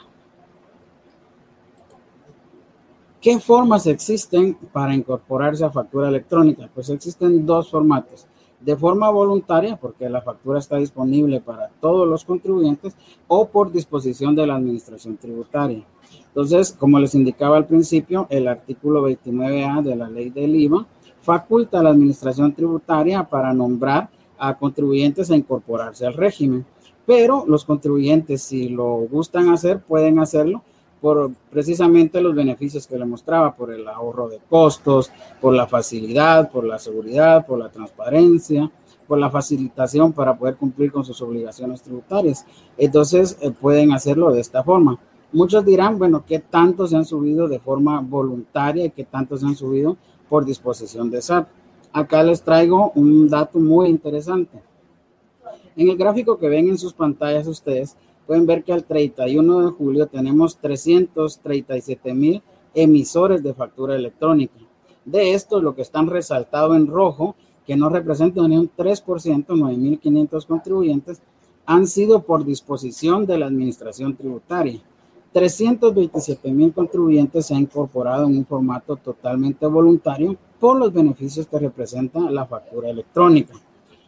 [3.21, 6.71] ¿Qué formas existen para incorporarse a factura electrónica?
[6.75, 8.27] Pues existen dos formatos
[8.61, 12.97] de forma voluntaria, porque la factura está disponible para todos los contribuyentes,
[13.27, 15.85] o por disposición de la Administración Tributaria.
[16.29, 20.87] Entonces, como les indicaba al principio, el artículo 29A de la ley del IVA
[21.23, 26.65] faculta a la Administración Tributaria para nombrar a contribuyentes a incorporarse al régimen.
[27.07, 30.63] Pero los contribuyentes, si lo gustan hacer, pueden hacerlo
[31.01, 35.11] por precisamente los beneficios que le mostraba, por el ahorro de costos,
[35.41, 38.71] por la facilidad, por la seguridad, por la transparencia,
[39.07, 42.47] por la facilitación para poder cumplir con sus obligaciones tributarias.
[42.79, 44.99] Entonces, eh, pueden hacerlo de esta forma.
[45.33, 49.47] Muchos dirán, bueno, ¿qué tanto se han subido de forma voluntaria y qué tanto se
[49.47, 49.97] han subido
[50.29, 51.49] por disposición de SAT?
[51.93, 54.63] Acá les traigo un dato muy interesante.
[55.77, 57.97] En el gráfico que ven en sus pantallas ustedes,
[58.31, 62.41] pueden ver que al 31 de julio tenemos 337 mil
[62.75, 64.55] emisores de factura electrónica.
[65.05, 67.35] De estos, lo que están resaltado en rojo,
[67.67, 71.21] que no representan ni un 3%, 9.500 contribuyentes,
[71.67, 74.81] han sido por disposición de la Administración Tributaria.
[75.33, 81.59] 327 mil contribuyentes se han incorporado en un formato totalmente voluntario por los beneficios que
[81.59, 83.55] representa la factura electrónica.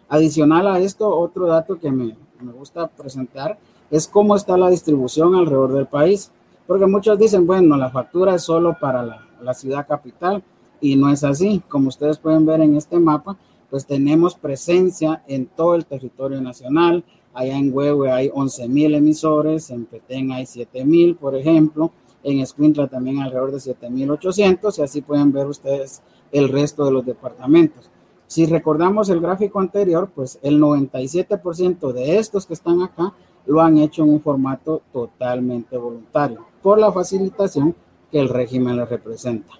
[0.08, 3.58] Adicional a esto, otro dato que me, me gusta presentar
[3.92, 6.32] es cómo está la distribución alrededor del país.
[6.66, 10.42] Porque muchos dicen, bueno, la factura es solo para la, ciudad capital
[10.80, 11.62] y no es así.
[11.68, 13.36] Como ustedes pueden ver en este mapa,
[13.68, 17.04] pues tenemos presencia en todo el territorio nacional.
[17.34, 21.90] Allá en Huehue hay 11 mil emisores, en Petén hay 7 mil, por ejemplo.
[22.22, 27.04] En Escuintla también alrededor de 7.800 y así pueden ver ustedes el resto de los
[27.04, 27.90] departamentos.
[28.26, 33.12] Si recordamos el gráfico anterior, pues el 97% de estos que están acá
[33.46, 37.74] lo han hecho en un formato totalmente voluntario, por la facilitación
[38.10, 39.52] que el régimen le representa.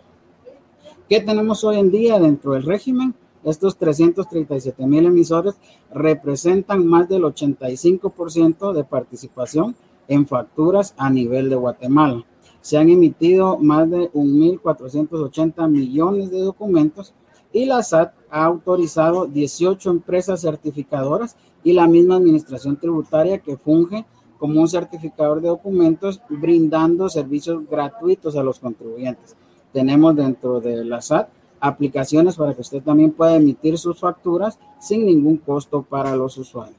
[1.08, 3.14] ¿Qué tenemos hoy en día dentro del régimen?
[3.44, 5.54] Estos 337 mil emisores
[5.92, 9.74] representan más del 85% de participación
[10.06, 12.24] en facturas a nivel de Guatemala.
[12.60, 17.12] Se han emitido más de 1.480 millones de documentos
[17.52, 24.04] y la SAT ha autorizado 18 empresas certificadoras y la misma administración tributaria que funge
[24.38, 29.36] como un certificador de documentos brindando servicios gratuitos a los contribuyentes.
[29.72, 31.28] Tenemos dentro de la SAT
[31.60, 36.76] aplicaciones para que usted también pueda emitir sus facturas sin ningún costo para los usuarios.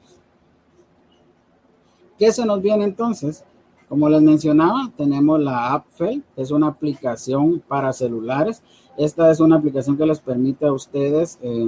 [2.18, 3.44] ¿Qué se nos viene entonces?
[3.88, 8.62] Como les mencionaba, tenemos la AppFel, es una aplicación para celulares.
[8.96, 11.66] Esta es una aplicación que les permite a ustedes eh,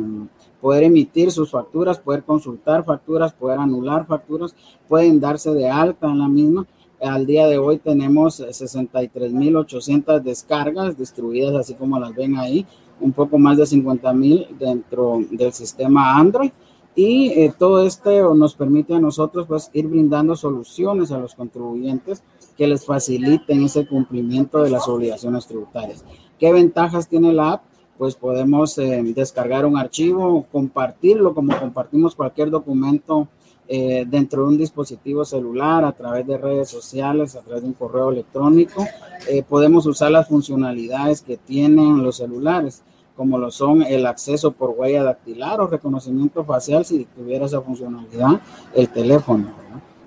[0.60, 4.54] poder emitir sus facturas, poder consultar facturas, poder anular facturas,
[4.88, 6.66] pueden darse de alta en la misma.
[7.00, 12.64] Al día de hoy tenemos 63.800 descargas distribuidas así como las ven ahí,
[13.00, 16.52] un poco más de 50.000 dentro del sistema Android.
[16.94, 22.22] Y eh, todo esto nos permite a nosotros pues ir brindando soluciones a los contribuyentes
[22.56, 26.02] que les faciliten ese cumplimiento de las obligaciones tributarias.
[26.38, 27.62] ¿Qué ventajas tiene la app?
[27.98, 33.28] pues podemos eh, descargar un archivo, compartirlo como compartimos cualquier documento
[33.68, 37.74] eh, dentro de un dispositivo celular, a través de redes sociales, a través de un
[37.74, 38.86] correo electrónico.
[39.28, 42.82] Eh, podemos usar las funcionalidades que tienen los celulares,
[43.16, 48.40] como lo son el acceso por huella dactilar o reconocimiento facial, si tuviera esa funcionalidad,
[48.74, 49.66] el teléfono.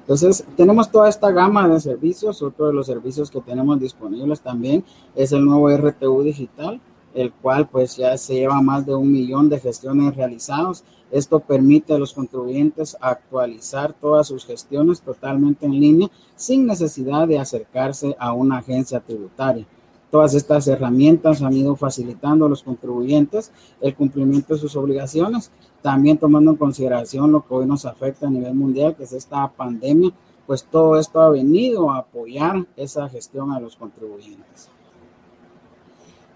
[0.10, 2.42] Entonces, tenemos toda esta gama de servicios.
[2.42, 4.84] Otro de los servicios que tenemos disponibles también
[5.14, 6.82] es el nuevo RTU digital,
[7.14, 10.84] el cual pues ya se lleva más de un millón de gestiones realizadas.
[11.12, 17.38] Esto permite a los contribuyentes actualizar todas sus gestiones totalmente en línea sin necesidad de
[17.38, 19.68] acercarse a una agencia tributaria.
[20.12, 25.52] Todas estas herramientas han ido facilitando a los contribuyentes el cumplimiento de sus obligaciones,
[25.82, 29.48] también tomando en consideración lo que hoy nos afecta a nivel mundial, que es esta
[29.48, 30.12] pandemia,
[30.48, 34.70] pues todo esto ha venido a apoyar esa gestión a los contribuyentes.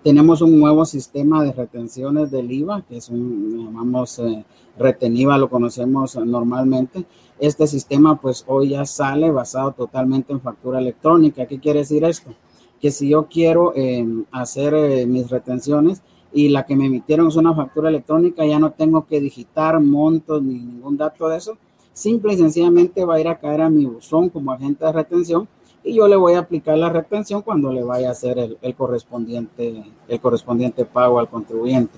[0.03, 4.45] Tenemos un nuevo sistema de retenciones del IVA, que es un, llamamos eh,
[4.78, 7.05] reteniva, lo conocemos normalmente.
[7.39, 11.45] Este sistema pues hoy ya sale basado totalmente en factura electrónica.
[11.45, 12.36] ¿Qué quiere decir esto?
[12.84, 16.01] Que si yo quiero em, hacer eh, mis retenciones
[16.34, 20.43] y la que me emitieron es una factura electrónica, ya no tengo que digitar montos
[20.43, 21.57] ni ningún dato de eso.
[21.93, 25.47] Simple y sencillamente va a ir a caer a mi buzón como agente de retención
[25.81, 29.86] y yo le voy a aplicar la retención cuando le vaya a hacer el, correspondiente,
[30.09, 31.97] el correspondiente pago al contribuyente.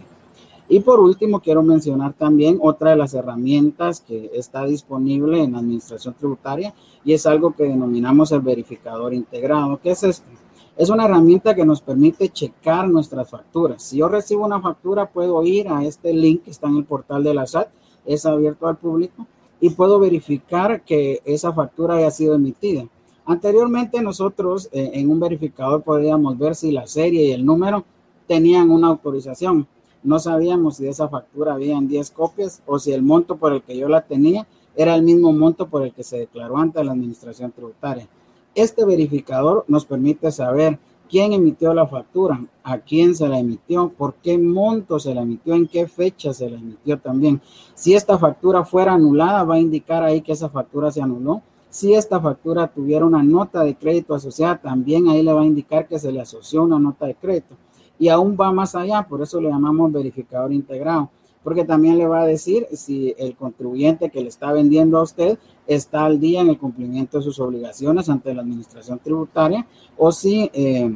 [0.69, 5.59] Y por último, quiero mencionar también otra de las herramientas que está disponible en la
[5.59, 9.79] administración tributaria y es algo que denominamos el verificador integrado.
[9.81, 10.44] ¿Qué es esto?
[10.77, 13.81] Es una herramienta que nos permite checar nuestras facturas.
[13.81, 17.23] Si yo recibo una factura, puedo ir a este link que está en el portal
[17.23, 17.69] de la SAT,
[18.05, 19.25] es abierto al público,
[19.61, 22.85] y puedo verificar que esa factura haya sido emitida.
[23.25, 27.85] Anteriormente nosotros eh, en un verificador podíamos ver si la serie y el número
[28.27, 29.67] tenían una autorización.
[30.03, 33.77] No sabíamos si esa factura habían 10 copias o si el monto por el que
[33.77, 34.45] yo la tenía
[34.75, 38.09] era el mismo monto por el que se declaró ante la administración tributaria.
[38.55, 40.79] Este verificador nos permite saber
[41.09, 45.53] quién emitió la factura, a quién se la emitió, por qué monto se la emitió,
[45.53, 47.41] en qué fecha se la emitió también.
[47.75, 51.43] Si esta factura fuera anulada, va a indicar ahí que esa factura se anuló
[51.75, 55.85] si esta factura tuviera una nota de crédito asociada, también ahí le va a indicar
[55.89, 57.57] que se le asoció una nota de crédito.
[57.99, 61.09] Y aún va más allá, por eso le llamamos verificador integrado,
[61.45, 65.37] porque también le va a decir si el contribuyente que le está vendiendo a usted
[65.67, 70.49] está al día en el cumplimiento de sus obligaciones ante la administración tributaria o si
[70.53, 70.91] eh,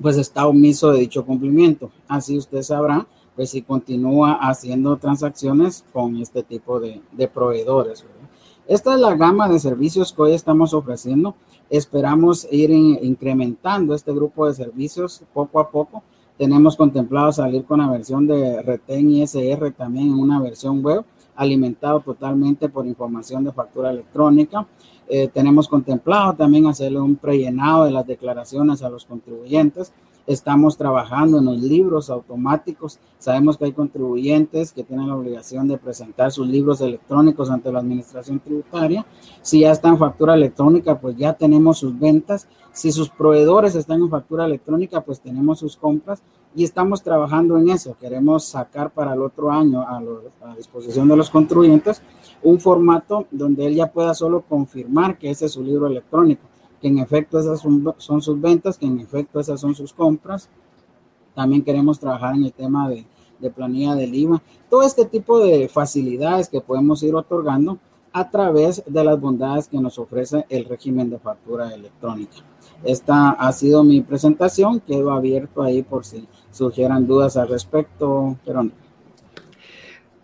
[0.00, 1.90] pues está omiso de dicho cumplimiento.
[2.06, 8.04] Así usted sabrá pues si continúa haciendo transacciones con este tipo de, de proveedores.
[8.68, 11.34] Esta es la gama de servicios que hoy estamos ofreciendo.
[11.68, 16.04] Esperamos ir incrementando este grupo de servicios poco a poco.
[16.36, 21.04] Tenemos contemplado salir con la versión de Reten ISR también en una versión web,
[21.36, 24.66] alimentado totalmente por información de factura electrónica.
[25.08, 29.92] Eh, tenemos contemplado también hacerle un prellenado de las declaraciones a los contribuyentes
[30.26, 32.98] Estamos trabajando en los libros automáticos.
[33.18, 37.80] Sabemos que hay contribuyentes que tienen la obligación de presentar sus libros electrónicos ante la
[37.80, 39.04] administración tributaria.
[39.42, 42.48] Si ya está en factura electrónica, pues ya tenemos sus ventas.
[42.72, 46.22] Si sus proveedores están en factura electrónica, pues tenemos sus compras
[46.56, 47.94] y estamos trabajando en eso.
[48.00, 50.02] Queremos sacar para el otro año a,
[50.50, 52.00] a disposición de los contribuyentes
[52.42, 56.53] un formato donde él ya pueda solo confirmar que ese es su libro electrónico
[56.84, 57.62] que en efecto esas
[57.96, 60.50] son, sus ventas, que en efecto esas son sus compras.
[61.34, 63.06] También queremos trabajar en el tema de,
[63.56, 64.42] planilla del IVA.
[64.68, 67.78] Todo este tipo de facilidades que podemos ir otorgando
[68.12, 72.36] a través de las bondades que nos ofrece el régimen de factura electrónica.
[72.82, 78.68] Esta ha sido mi presentación, quedo abierto ahí por si surgieran dudas al respecto, pero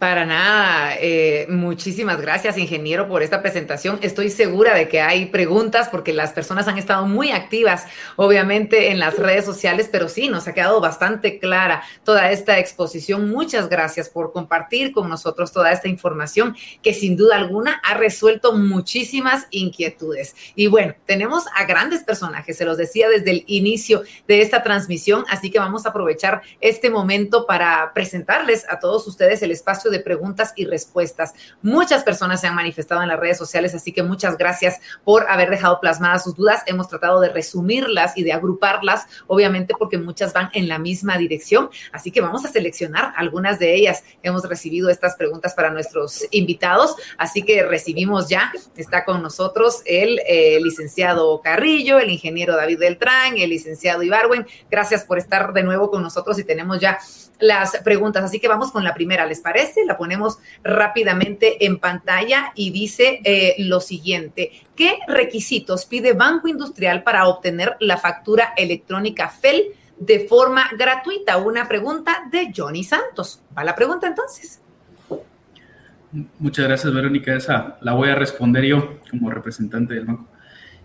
[0.00, 0.94] para nada.
[0.98, 3.98] Eh, muchísimas gracias, ingeniero, por esta presentación.
[4.00, 7.84] Estoy segura de que hay preguntas porque las personas han estado muy activas,
[8.16, 13.30] obviamente, en las redes sociales, pero sí, nos ha quedado bastante clara toda esta exposición.
[13.30, 18.54] Muchas gracias por compartir con nosotros toda esta información que sin duda alguna ha resuelto
[18.54, 20.34] muchísimas inquietudes.
[20.54, 25.26] Y bueno, tenemos a grandes personajes, se los decía desde el inicio de esta transmisión,
[25.28, 30.00] así que vamos a aprovechar este momento para presentarles a todos ustedes el espacio de
[30.00, 31.34] preguntas y respuestas.
[31.62, 35.50] Muchas personas se han manifestado en las redes sociales, así que muchas gracias por haber
[35.50, 36.62] dejado plasmadas sus dudas.
[36.66, 41.70] Hemos tratado de resumirlas y de agruparlas, obviamente porque muchas van en la misma dirección,
[41.92, 44.04] así que vamos a seleccionar algunas de ellas.
[44.22, 50.20] Hemos recibido estas preguntas para nuestros invitados, así que recibimos ya, está con nosotros el
[50.26, 54.46] eh, licenciado Carrillo, el ingeniero David Beltrán, el licenciado Ibarwen.
[54.70, 56.98] Gracias por estar de nuevo con nosotros y tenemos ya
[57.40, 58.24] las preguntas.
[58.24, 59.84] Así que vamos con la primera, ¿les parece?
[59.84, 64.52] La ponemos rápidamente en pantalla y dice eh, lo siguiente.
[64.76, 71.36] ¿Qué requisitos pide Banco Industrial para obtener la factura electrónica FEL de forma gratuita?
[71.38, 73.42] Una pregunta de Johnny Santos.
[73.56, 74.60] ¿Va la pregunta entonces?
[76.38, 77.34] Muchas gracias, Verónica.
[77.34, 80.29] Esa la voy a responder yo como representante del banco.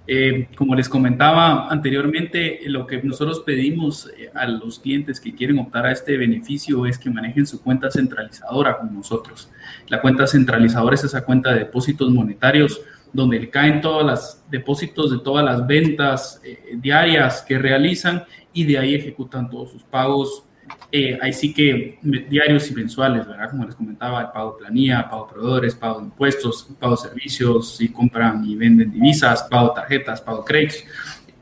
[0.07, 5.57] Eh, como les comentaba anteriormente, lo que nosotros pedimos eh, a los clientes que quieren
[5.57, 9.49] optar a este beneficio es que manejen su cuenta centralizadora con nosotros.
[9.87, 12.81] La cuenta centralizadora es esa cuenta de depósitos monetarios
[13.13, 18.65] donde le caen todos los depósitos de todas las ventas eh, diarias que realizan y
[18.65, 20.43] de ahí ejecutan todos sus pagos
[20.91, 21.99] eh, ahí sí que
[22.29, 23.49] diarios y mensuales, ¿verdad?
[23.49, 27.75] Como les comentaba, el pago de planilla, pago proveedores, pago de impuestos, pago de servicios,
[27.75, 30.83] si compran y venden divisas, pago tarjetas, pago créditos.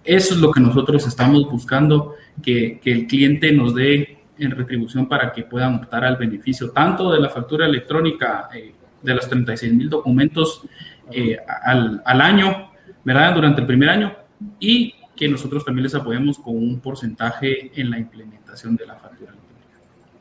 [0.04, 5.08] Eso es lo que nosotros estamos buscando, que, que el cliente nos dé en retribución
[5.08, 9.74] para que puedan optar al beneficio tanto de la factura electrónica eh, de los 36
[9.74, 10.64] mil documentos
[11.12, 12.72] eh, al, al año,
[13.04, 13.36] ¿verdad?
[13.36, 14.16] Durante el primer año
[14.60, 19.03] y que nosotros también les apoyemos con un porcentaje en la implementación de la.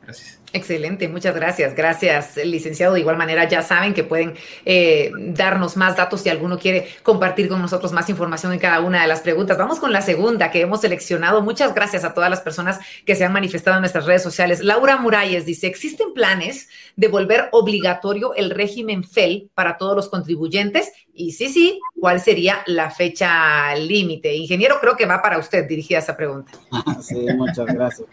[0.04, 0.42] Gracias.
[0.54, 1.74] Excelente, muchas gracias.
[1.74, 2.94] Gracias, licenciado.
[2.94, 4.34] De igual manera, ya saben que pueden
[4.66, 9.00] eh, darnos más datos si alguno quiere compartir con nosotros más información en cada una
[9.00, 9.56] de las preguntas.
[9.56, 11.40] Vamos con la segunda que hemos seleccionado.
[11.40, 14.60] Muchas gracias a todas las personas que se han manifestado en nuestras redes sociales.
[14.60, 20.92] Laura Muralles dice, ¿existen planes de volver obligatorio el régimen FEL para todos los contribuyentes?
[21.14, 24.34] Y sí, sí, ¿cuál sería la fecha límite?
[24.34, 26.52] Ingeniero, creo que va para usted dirigida esa pregunta.
[27.02, 28.08] sí, muchas gracias.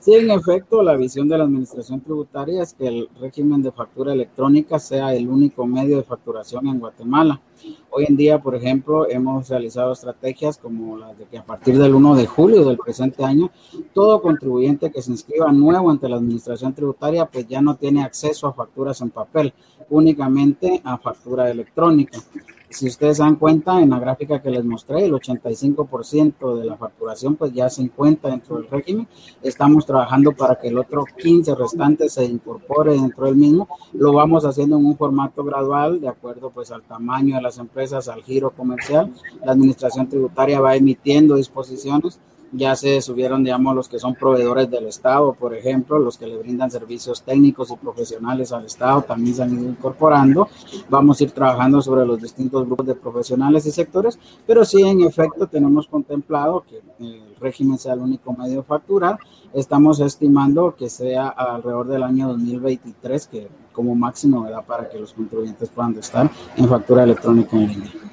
[0.00, 4.14] Sí, en efecto, la visión de la Administración Tributaria es que el régimen de factura
[4.14, 7.38] electrónica sea el único medio de facturación en Guatemala.
[7.90, 11.94] Hoy en día, por ejemplo, hemos realizado estrategias como las de que a partir del
[11.94, 13.50] 1 de julio del presente año,
[13.92, 18.46] todo contribuyente que se inscriba nuevo ante la Administración Tributaria, pues ya no tiene acceso
[18.46, 19.52] a facturas en papel,
[19.90, 22.18] únicamente a factura electrónica.
[22.70, 26.76] Si ustedes se dan cuenta, en la gráfica que les mostré, el 85% de la
[26.76, 29.08] facturación pues ya se encuentra dentro del régimen.
[29.42, 33.68] Estamos trabajando para que el otro 15 restante se incorpore dentro del mismo.
[33.92, 38.06] Lo vamos haciendo en un formato gradual, de acuerdo pues al tamaño de las empresas,
[38.06, 39.12] al giro comercial.
[39.44, 42.20] La administración tributaria va emitiendo disposiciones
[42.52, 46.36] ya se subieron, digamos, los que son proveedores del Estado, por ejemplo, los que le
[46.36, 50.48] brindan servicios técnicos y profesionales al Estado, también se han ido incorporando.
[50.88, 55.02] Vamos a ir trabajando sobre los distintos grupos de profesionales y sectores, pero sí, en
[55.02, 59.18] efecto, tenemos contemplado que el régimen sea el único medio de facturar.
[59.52, 65.12] Estamos estimando que sea alrededor del año 2023, que como máximo, ¿verdad?, para que los
[65.14, 68.09] contribuyentes puedan estar en factura electrónica en línea.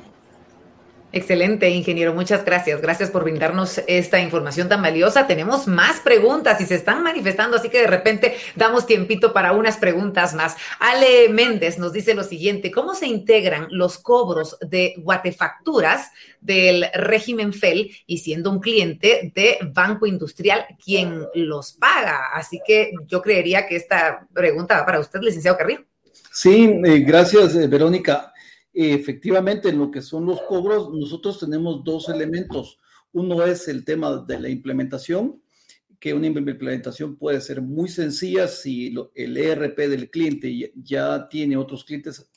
[1.18, 2.14] Excelente, ingeniero.
[2.14, 2.80] Muchas gracias.
[2.80, 5.26] Gracias por brindarnos esta información tan valiosa.
[5.26, 9.78] Tenemos más preguntas y se están manifestando, así que de repente damos tiempito para unas
[9.78, 10.56] preguntas más.
[10.80, 17.52] Ale Méndez nos dice lo siguiente, ¿cómo se integran los cobros de guatefacturas del régimen
[17.52, 22.28] FEL y siendo un cliente de Banco Industrial quien los paga?
[22.32, 25.84] Así que yo creería que esta pregunta va para usted, licenciado Carrillo.
[26.32, 28.34] Sí, eh, gracias, eh, Verónica
[28.80, 32.80] efectivamente, en lo que son los cobros, nosotros tenemos dos elementos.
[33.12, 35.42] Uno es el tema de la implementación,
[36.00, 41.84] que una implementación puede ser muy sencilla si el ERP del cliente ya tiene otros
[41.84, 42.30] clientes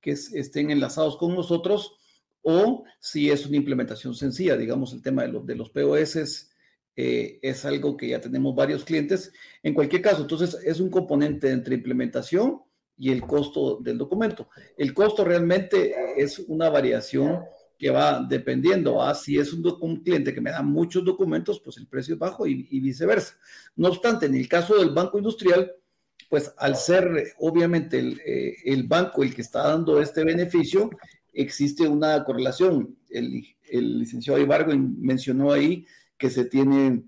[0.00, 1.96] que estén enlazados con nosotros
[2.42, 6.50] o si es una implementación sencilla, digamos el tema de, los de los POS
[6.96, 9.32] eh, es algo que ya tenemos varios clientes.
[9.62, 12.62] En cualquier caso, entonces es un componente entre implementación
[12.96, 14.48] y el costo del documento.
[14.76, 17.44] El costo realmente es una variación
[17.78, 21.86] que va dependiendo a si es un, cliente que me da muchos documentos, pues el
[21.86, 23.36] precio es bajo y, viceversa.
[23.76, 25.72] No obstante, en el caso del banco industrial,
[26.30, 30.90] pues al ser obviamente el, eh, el, banco el que está dando este beneficio,
[31.32, 32.96] existe una correlación.
[33.10, 35.84] El, el licenciado Ibargo mencionó ahí
[36.16, 37.04] que se tiene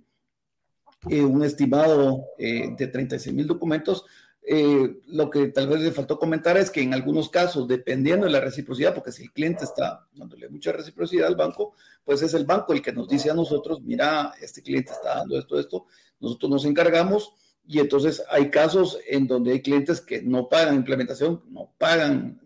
[1.09, 4.05] eh, un estimado eh, de 36 mil documentos,
[4.49, 8.33] eh, lo que tal vez le faltó comentar es que en algunos casos, dependiendo de
[8.33, 11.75] la reciprocidad, porque si el cliente está dándole mucha reciprocidad al banco,
[12.05, 15.37] pues es el banco el que nos dice a nosotros, mira, este cliente está dando
[15.37, 15.87] esto, esto,
[16.21, 17.33] nosotros nos encargamos
[17.67, 22.41] y entonces hay casos en donde hay clientes que no pagan implementación, no pagan,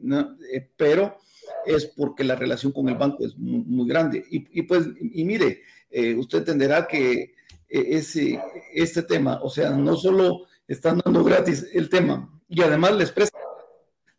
[0.50, 1.18] eh, pero
[1.66, 4.24] es porque la relación con el banco es muy, grande.
[4.30, 7.34] Y, pues, y mire, eh, usted entenderá que
[7.68, 8.40] ese,
[8.72, 13.42] este tema, o sea, no solo están dando gratis el tema y además les prestan,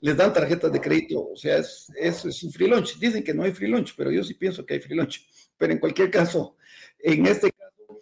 [0.02, 3.00] les dan tarjetas de crédito, o sea, es, es, un free lunch.
[3.00, 5.26] Dicen que no hay free lunch, pero yo sí pienso que hay free lunch.
[5.58, 6.58] Pero en cualquier caso,
[7.00, 8.02] en este caso,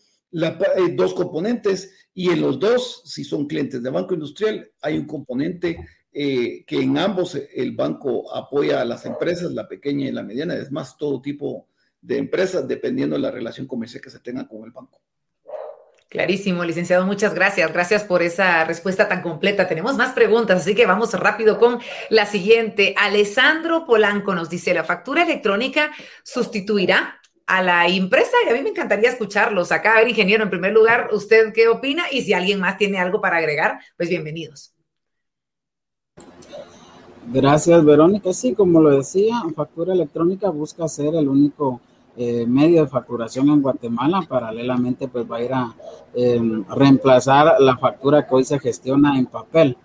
[0.77, 5.05] eh, dos componentes y en los dos, si son clientes de Banco Industrial, hay un
[5.05, 10.23] componente eh, que en ambos el banco apoya a las empresas, la pequeña y la
[10.23, 11.67] mediana, es más, todo tipo
[12.01, 15.01] de empresas, dependiendo de la relación comercial que se tenga con el banco.
[16.09, 17.71] Clarísimo, licenciado, muchas gracias.
[17.71, 19.67] Gracias por esa respuesta tan completa.
[19.67, 21.79] Tenemos más preguntas, así que vamos rápido con
[22.09, 22.95] la siguiente.
[22.97, 25.91] Alessandro Polanco nos dice, ¿la factura electrónica
[26.23, 28.35] sustituirá a la impresa?
[28.43, 29.93] Y a mí me encantaría escucharlos acá.
[29.93, 32.05] A ver, ingeniero, en primer lugar, ¿usted qué opina?
[32.11, 34.73] Y si alguien más tiene algo para agregar, pues bienvenidos.
[37.27, 38.33] Gracias, Verónica.
[38.33, 41.81] Sí, como lo decía, factura electrónica busca ser el único
[42.21, 45.73] eh, medio de facturación en Guatemala, paralelamente pues va a ir a
[46.13, 49.77] em, reemplazar la factura que hoy se gestiona en papel.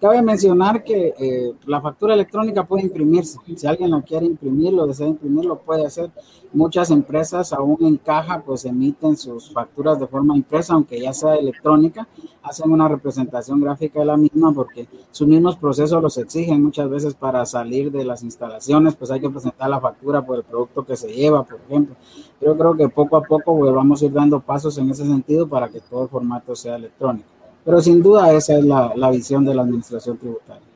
[0.00, 3.38] Cabe mencionar que eh, la factura electrónica puede imprimirse.
[3.54, 6.10] Si alguien la quiere imprimir, lo desea imprimir, lo puede hacer.
[6.54, 11.34] Muchas empresas aún en caja pues emiten sus facturas de forma impresa, aunque ya sea
[11.34, 12.08] electrónica,
[12.42, 17.12] hacen una representación gráfica de la misma porque sus mismos procesos los exigen muchas veces
[17.12, 20.96] para salir de las instalaciones, pues hay que presentar la factura por el producto que
[20.96, 21.94] se lleva, por ejemplo.
[22.40, 25.46] Yo creo que poco a poco pues, vamos a ir dando pasos en ese sentido
[25.46, 27.39] para que todo el formato sea electrónico.
[27.64, 30.70] Pero sin duda esa es la, la visión de la administración tributaria.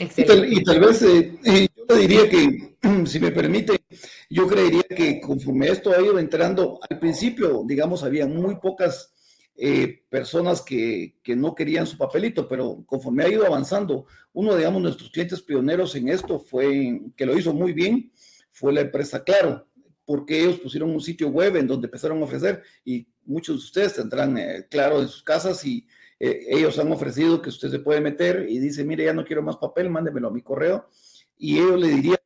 [0.00, 3.84] Y tal, y tal, vez eh, eh, yo te diría que, si me permite,
[4.28, 9.14] yo creería que conforme esto ha ido entrando, al principio, digamos, había muy pocas
[9.56, 14.58] eh, personas que, que, no querían su papelito, pero conforme ha ido avanzando, uno, de
[14.58, 18.10] digamos, nuestros clientes pioneros en esto fue, que lo hizo muy bien,
[18.50, 19.68] fue la empresa Claro,
[20.04, 23.94] porque ellos pusieron un sitio web en donde empezaron a ofrecer y muchos de ustedes
[23.94, 25.86] tendrán eh, claro en sus casas y
[26.18, 29.42] eh, ellos han ofrecido que usted se puede meter y dice, mire, ya no quiero
[29.42, 30.88] más papel, mándemelo a mi correo.
[31.36, 32.18] Y ellos le dirían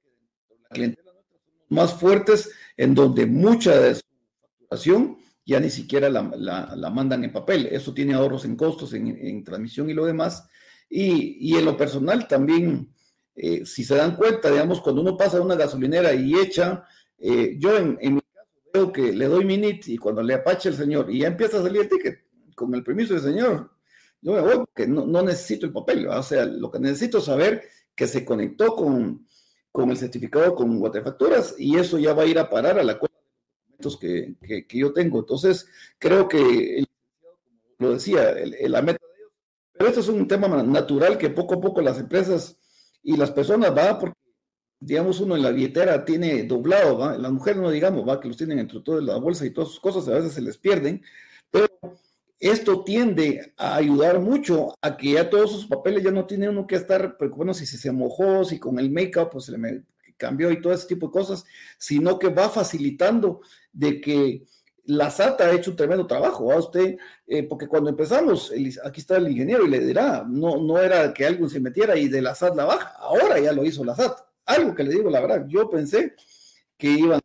[0.62, 1.12] la clientela
[1.70, 4.02] más fuertes en donde mucha de su
[4.40, 6.30] facturación ya ni siquiera la,
[6.76, 7.66] la, mandan en papel.
[7.66, 10.46] Eso tiene ahorros en costos, en, transmisión y lo demás.
[10.90, 12.92] Y, y en lo personal también,
[13.34, 16.84] eh, si se dan cuenta, digamos, cuando uno pasa a una gasolinera y echa,
[17.18, 18.20] yo en, en mi
[18.72, 21.58] veo que le doy mi NIT y cuando le apache el señor y ya empieza
[21.58, 23.70] a salir el ticket, con el permiso del señor,
[24.20, 27.24] yo me voy porque no, no necesito el papel, o sea, lo que necesito es
[27.24, 27.62] saber
[27.94, 29.26] que se conectó con,
[29.72, 32.98] con el certificado con Guatefacturas y eso ya va a ir a parar a la
[32.98, 35.20] cuenta de documentos que, que, yo tengo.
[35.20, 36.84] Entonces, creo que,
[37.78, 39.32] lo decía, el, la meta de ellos,
[39.72, 42.58] pero esto es un tema natural que poco a poco las empresas
[43.02, 44.18] y las personas van porque
[44.80, 47.18] digamos, uno en la billetera tiene doblado, ¿va?
[47.18, 49.80] las mujeres no digamos, va, que los tienen entre toda la bolsa y todas sus
[49.80, 51.02] cosas, a veces se les pierden,
[51.50, 51.68] pero
[52.38, 56.66] esto tiende a ayudar mucho a que ya todos sus papeles ya no tiene uno
[56.66, 59.82] que estar preocupándose si se mojó, si con el make-up pues se le
[60.16, 61.44] cambió y todo ese tipo de cosas,
[61.78, 63.40] sino que va facilitando
[63.72, 64.46] de que
[64.84, 66.56] la SAT ha hecho un tremendo trabajo, ¿va?
[66.56, 68.52] Usted, eh, porque cuando empezamos,
[68.84, 72.08] aquí está el ingeniero y le dirá, no, no era que alguien se metiera y
[72.08, 75.10] de la SAT la baja, ahora ya lo hizo la SAT algo que le digo
[75.10, 76.14] la verdad, yo pensé
[76.76, 77.20] que iban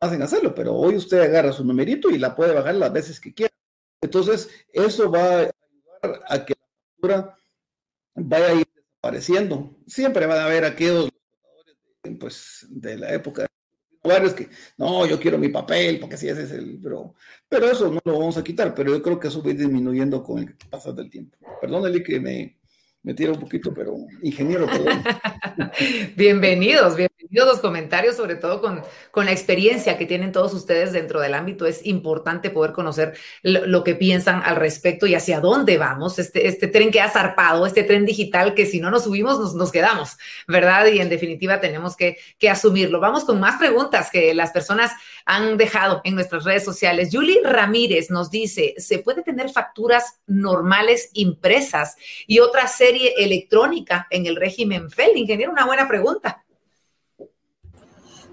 [0.00, 3.20] más en hacerlo, pero hoy usted agarra su numerito y la puede bajar las veces
[3.20, 3.52] que quiera.
[4.00, 7.36] Entonces, eso va a ayudar a que la factura
[8.14, 9.76] vaya a ir desapareciendo.
[9.86, 11.08] Siempre van a haber aquellos
[12.18, 13.46] pues, de la época
[14.04, 17.14] lugares que no, yo quiero mi papel, porque si ese es el, pero,
[17.48, 20.40] pero eso no lo vamos a quitar, pero yo creo que eso va disminuyendo con
[20.40, 21.38] el pasar del tiempo.
[21.60, 22.58] Perdónale que me,
[23.02, 25.02] me tira un poquito, pero ingeniero, perdón.
[26.16, 26.96] bienvenidos
[27.32, 31.66] los comentarios, sobre todo con, con la experiencia que tienen todos ustedes dentro del ámbito.
[31.66, 36.18] Es importante poder conocer lo, lo, que piensan al respecto y hacia dónde vamos.
[36.18, 39.54] Este, este tren que ha zarpado, este tren digital que si no nos subimos nos,
[39.54, 40.16] nos quedamos,
[40.46, 40.86] ¿verdad?
[40.86, 43.00] Y en definitiva tenemos que, que asumirlo.
[43.00, 44.92] Vamos con más preguntas que las personas
[45.24, 47.08] han dejado en nuestras redes sociales.
[47.12, 54.26] Julie Ramírez nos dice, ¿se puede tener facturas normales impresas y otra serie electrónica en
[54.26, 55.16] el régimen FEL?
[55.16, 56.41] Ingeniero, una buena pregunta.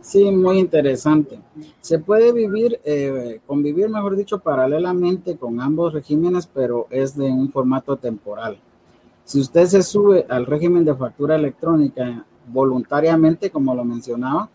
[0.01, 1.39] Sí, muy interesante.
[1.81, 7.51] Se puede vivir, eh, convivir, mejor dicho, paralelamente con ambos regímenes, pero es de un
[7.51, 8.59] formato temporal.
[9.25, 14.49] Si usted se sube al régimen de factura electrónica voluntariamente, como lo mencionaba,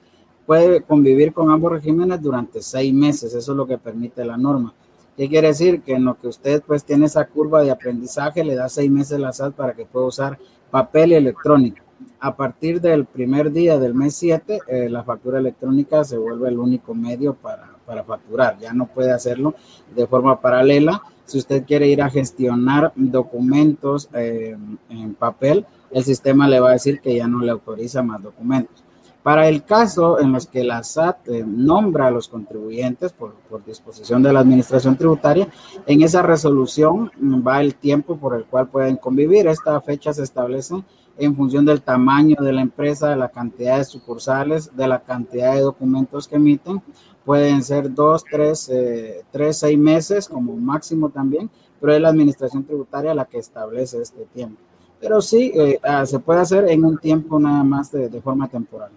[0.46, 4.74] puede convivir con ambos regímenes durante seis meses, eso es lo que permite la norma.
[5.16, 5.82] ¿Qué quiere decir?
[5.82, 9.20] Que en lo que usted pues tiene esa curva de aprendizaje, le da seis meses
[9.20, 10.38] la SAT para que pueda usar
[10.70, 11.83] papel y electrónico.
[12.20, 16.58] A partir del primer día del mes 7, eh, la factura electrónica se vuelve el
[16.58, 18.58] único medio para, para facturar.
[18.58, 19.54] Ya no puede hacerlo
[19.94, 21.02] de forma paralela.
[21.24, 24.56] Si usted quiere ir a gestionar documentos eh,
[24.88, 28.83] en papel, el sistema le va a decir que ya no le autoriza más documentos.
[29.24, 33.64] Para el caso en los que la SAT eh, nombra a los contribuyentes por, por,
[33.64, 35.48] disposición de la Administración Tributaria,
[35.86, 39.46] en esa resolución mm, va el tiempo por el cual pueden convivir.
[39.46, 40.74] Esta fecha se establece
[41.16, 45.54] en función del tamaño de la empresa, de la cantidad de sucursales, de la cantidad
[45.54, 46.82] de documentos que emiten.
[47.24, 51.48] Pueden ser dos, tres, eh, tres, seis meses como máximo también,
[51.80, 54.60] pero es la Administración Tributaria la que establece este tiempo.
[55.00, 58.48] Pero sí, eh, ah, se puede hacer en un tiempo nada más de, de forma
[58.48, 58.90] temporal.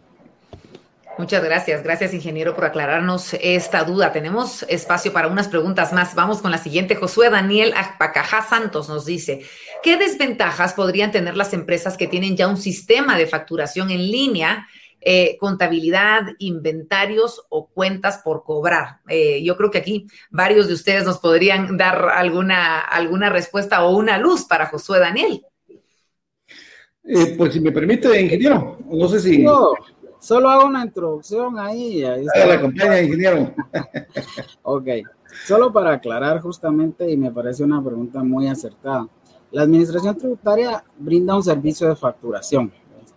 [1.18, 1.82] Muchas gracias.
[1.82, 4.11] Gracias, ingeniero, por aclararnos esta duda.
[4.11, 6.13] Tenemos espacio para unas preguntas más.
[6.13, 6.95] Vamos con la siguiente.
[6.95, 9.41] Josué Daniel Apacajá Santos nos dice,
[9.82, 14.68] ¿qué desventajas podrían tener las empresas que tienen ya un sistema de facturación en línea,
[15.01, 18.99] eh, contabilidad, inventarios o cuentas por cobrar?
[19.09, 23.97] Eh, yo creo que aquí varios de ustedes nos podrían dar alguna, alguna respuesta o
[23.97, 25.41] una luz para Josué Daniel.
[27.03, 29.45] Eh, pues si me permite, ingeniero, no sé si...
[30.20, 32.03] Solo hago una introducción ahí.
[32.03, 32.45] ahí está.
[32.47, 33.53] la compañía, ingeniero.
[34.63, 34.88] ok.
[35.45, 39.07] Solo para aclarar justamente, y me parece una pregunta muy acertada.
[39.51, 42.72] La administración tributaria brinda un servicio de facturación.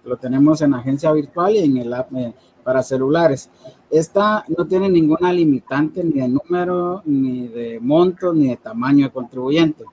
[0.04, 3.50] Lo tenemos en agencia virtual y en el app eh, para celulares.
[3.90, 9.12] Esta no tiene ninguna limitante ni de número, ni de monto, ni de tamaño de
[9.12, 9.84] contribuyente.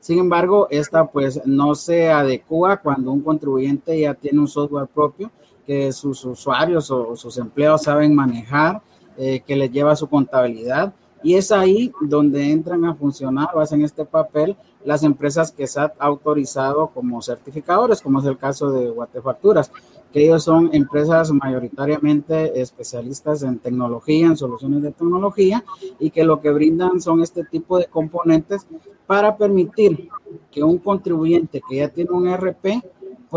[0.00, 5.30] Sin embargo, esta pues no se adecua cuando un contribuyente ya tiene un software propio
[5.66, 8.80] que sus usuarios o, sus empleados saben manejar,
[9.16, 10.92] eh, que les lleva su contabilidad.
[11.22, 15.94] Y es ahí donde entran a funcionar o hacen este papel las empresas que SAT
[15.98, 19.72] ha autorizado como certificadores, como es el caso de Guatefacturas,
[20.12, 25.64] que ellos son empresas mayoritariamente especialistas en tecnología, en soluciones de tecnología,
[25.98, 28.66] y que lo que brindan son este tipo de componentes
[29.06, 30.08] para permitir
[30.50, 32.82] que un contribuyente que ya tiene un RP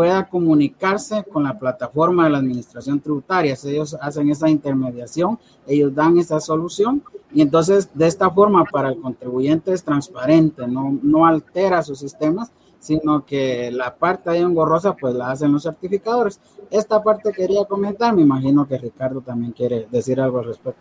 [0.00, 3.54] pueda comunicarse con la plataforma de la administración tributaria.
[3.66, 7.02] Ellos hacen esa intermediación, ellos dan esa solución
[7.34, 12.50] y entonces de esta forma para el contribuyente es transparente, no, no altera sus sistemas,
[12.78, 16.40] sino que la parte ahí engorrosa pues la hacen los certificadores.
[16.70, 20.80] Esta parte quería comentar, me imagino que Ricardo también quiere decir algo al respecto.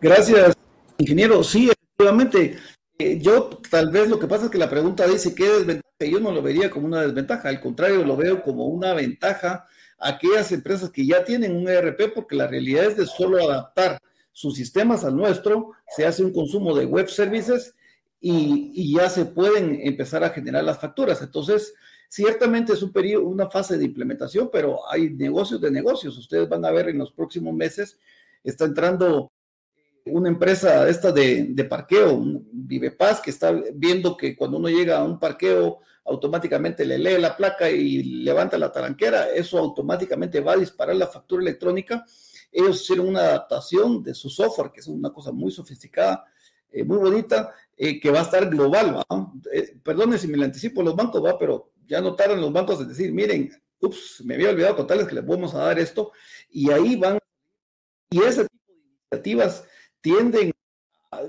[0.00, 0.56] Gracias,
[0.98, 1.44] ingeniero.
[1.44, 2.56] Sí, efectivamente,
[2.98, 5.84] yo tal vez lo que pasa es que la pregunta dice qué desventaja.
[6.00, 9.66] Yo no lo vería como una desventaja, al contrario, lo veo como una ventaja
[9.98, 14.00] a aquellas empresas que ya tienen un ERP, porque la realidad es de solo adaptar
[14.32, 17.74] sus sistemas al nuestro, se hace un consumo de web services
[18.20, 21.20] y, y ya se pueden empezar a generar las facturas.
[21.22, 21.74] Entonces,
[22.08, 26.16] ciertamente es un periodo, una fase de implementación, pero hay negocios de negocios.
[26.16, 27.98] Ustedes van a ver en los próximos meses,
[28.44, 29.32] está entrando
[30.10, 32.20] una empresa esta de, de parqueo,
[32.52, 37.36] Vivepaz, que está viendo que cuando uno llega a un parqueo, automáticamente le lee la
[37.36, 42.04] placa y levanta la taranquera, eso automáticamente va a disparar la factura electrónica.
[42.50, 46.24] Ellos hicieron una adaptación de su software, que es una cosa muy sofisticada,
[46.70, 49.02] eh, muy bonita, eh, que va a estar global.
[49.52, 51.38] Eh, perdone si me lo anticipo los bancos, ¿va?
[51.38, 53.50] pero ya notaron los bancos de decir, miren,
[53.80, 56.12] ups, me había olvidado contarles que les vamos a dar esto,
[56.50, 57.18] y ahí van,
[58.10, 58.74] y ese tipo de
[59.12, 59.64] iniciativas
[60.00, 60.52] tienden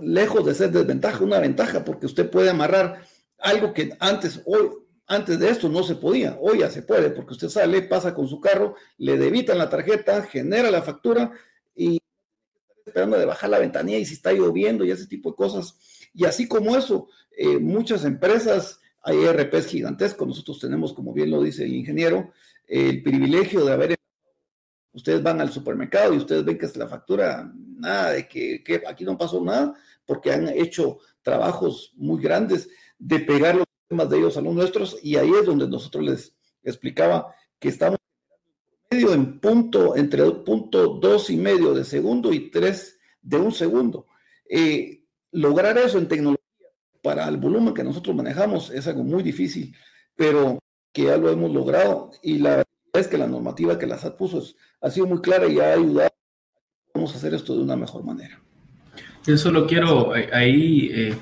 [0.02, 3.02] lejos de ser desventaja, una ventaja, porque usted puede amarrar
[3.38, 4.70] algo que antes, hoy,
[5.08, 8.28] antes de esto no se podía, hoy ya se puede, porque usted sale, pasa con
[8.28, 11.32] su carro, le debitan la tarjeta, genera la factura
[11.76, 12.00] y
[12.86, 15.78] esperando de bajar la ventanilla y si está lloviendo y ese tipo de cosas.
[16.14, 17.08] Y así como eso,
[17.38, 22.32] eh, muchas empresas, hay ERPs gigantescos, nosotros tenemos, como bien lo dice el ingeniero,
[22.68, 23.99] el privilegio de haber
[25.00, 29.06] Ustedes van al supermercado y ustedes ven que es la factura, nada de que, aquí
[29.06, 29.74] no pasó nada,
[30.06, 34.98] porque han hecho trabajos muy grandes de pegar los temas de ellos a los nuestros,
[35.02, 37.98] y ahí es donde nosotros les explicaba que estamos
[38.92, 44.08] medio en punto, entre punto dos y medio de segundo y tres de un segundo.
[44.50, 46.44] Eh, lograr eso en tecnología
[47.02, 49.74] para el volumen que nosotros manejamos es algo muy difícil,
[50.14, 50.60] pero
[50.92, 54.18] que ya lo hemos logrado y la verdad es que la normativa que la SAT
[54.18, 56.10] puso es ha sido muy clara y ha ayudado
[56.96, 58.40] a hacer esto de una mejor manera.
[59.26, 61.16] Yo solo quiero eh, ahí eh,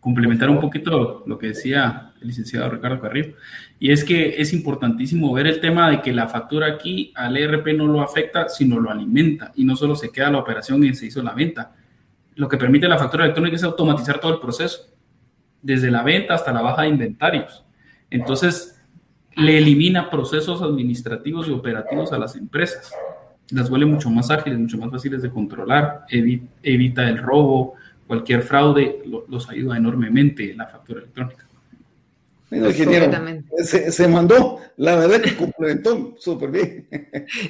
[0.00, 3.34] complementar un poquito lo que decía el licenciado Ricardo Carrillo,
[3.78, 7.68] y es que es importantísimo ver el tema de que la factura aquí al ERP
[7.76, 11.06] no lo afecta, sino lo alimenta, y no solo se queda la operación y se
[11.06, 11.74] hizo la venta.
[12.34, 14.88] Lo que permite la factura electrónica es automatizar todo el proceso,
[15.62, 17.64] desde la venta hasta la baja de inventarios.
[18.10, 18.79] Entonces,
[19.36, 22.92] le elimina procesos administrativos y operativos a las empresas.
[23.50, 26.04] Las vuelve mucho más ágiles, mucho más fáciles de controlar,
[26.62, 27.74] evita el robo,
[28.06, 31.46] cualquier fraude, los ayuda enormemente la factura electrónica.
[32.50, 33.10] Ingeniero,
[33.64, 36.88] se, se, mandó, la verdad que complementó súper bien.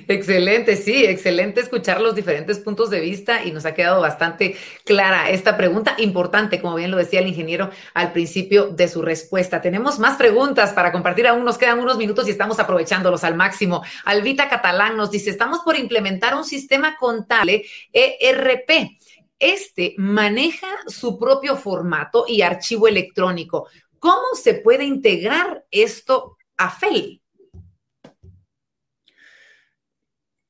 [0.08, 5.30] Excelente, sí, excelente escuchar los diferentes puntos de vista y nos ha quedado bastante clara
[5.30, 9.62] esta pregunta, importante, como bien lo decía el ingeniero al principio de su respuesta.
[9.62, 13.82] Tenemos más preguntas para compartir, aún nos quedan unos minutos y estamos aprovechándolos al máximo.
[14.04, 18.98] Alvita Catalán nos dice, estamos por implementar un sistema contable ERP.
[19.38, 23.68] Este maneja su propio formato y archivo electrónico.
[24.00, 27.22] ¿Cómo se puede integrar esto a FEL?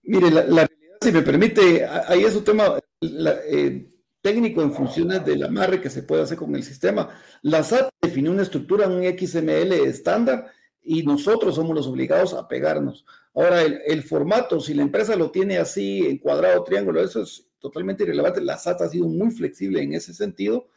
[0.05, 0.69] Mire, la, realidad,
[1.03, 3.89] si me permite, ahí es un tema eh,
[4.23, 7.11] técnico en funciones del amarre que se puede hacer con el sistema.
[7.43, 10.47] La SAT definió una estructura, un XML estándar,
[10.83, 13.05] y nosotros somos los obligados a pegarnos.
[13.35, 17.49] Ahora, el, el, formato, si la empresa lo tiene así, en cuadrado, triángulo, eso es
[17.59, 18.41] totalmente irrelevante.
[18.41, 20.69] La SAT ha sido muy flexible en ese sentido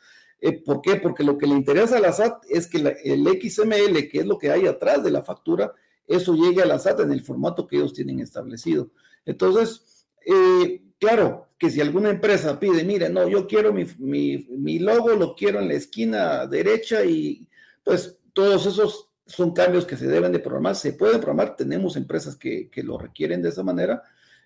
[0.45, 0.97] eh, ¿Por qué?
[0.97, 4.37] Porque lo que le interesa a la SAT es que el XML, que es lo
[4.37, 5.71] que hay atrás de la factura,
[6.05, 8.91] eso llegue a la SAT en el formato que ellos tienen establecido.
[9.25, 15.11] Entonces, eh, claro, que si alguna empresa pide, mire, no, yo quiero mi, mi, logo,
[15.11, 17.47] lo quiero en la esquina derecha y
[17.81, 22.35] pues todos esos son cambios que se deben de programar, se pueden programar, tenemos empresas
[22.35, 24.03] que, lo requieren de esa manera,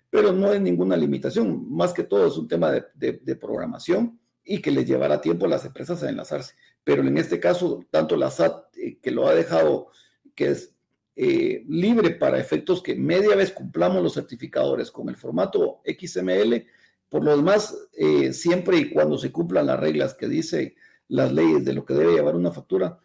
[0.08, 4.17] pero no hay ninguna limitación, más que todo es un tema de programación
[4.48, 6.54] y que les llevará tiempo a las empresas a enlazarse.
[6.82, 9.88] Pero en este caso, tanto la SAT, eh, que lo ha dejado,
[10.34, 10.74] que es
[11.16, 16.64] eh, libre para efectos que media vez cumplamos los certificadores con el formato XML,
[17.10, 20.76] por lo demás, eh, siempre y cuando se cumplan las reglas que dice
[21.08, 22.98] las leyes de lo que debe llevar una factura,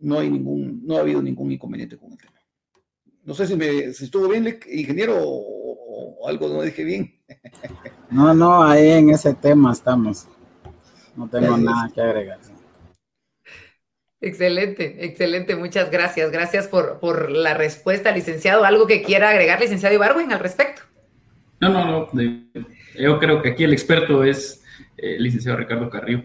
[0.00, 2.34] no hay ningún, no ha habido ningún inconveniente con el tema.
[3.24, 7.14] No sé si, me, si estuvo bien, ingeniero, o, o algo no dije bien.
[8.10, 10.26] No, no, ahí en ese tema estamos.
[11.18, 12.38] No tengo nada que agregar.
[14.20, 15.56] Excelente, excelente.
[15.56, 16.30] Muchas gracias.
[16.30, 18.64] Gracias por, por, la respuesta, licenciado.
[18.64, 20.82] ¿Algo que quiera agregar, licenciado Ibarwen, al respecto?
[21.60, 22.08] No, no, no.
[22.96, 24.62] Yo creo que aquí el experto es
[24.96, 26.22] el eh, licenciado Ricardo Carrillo.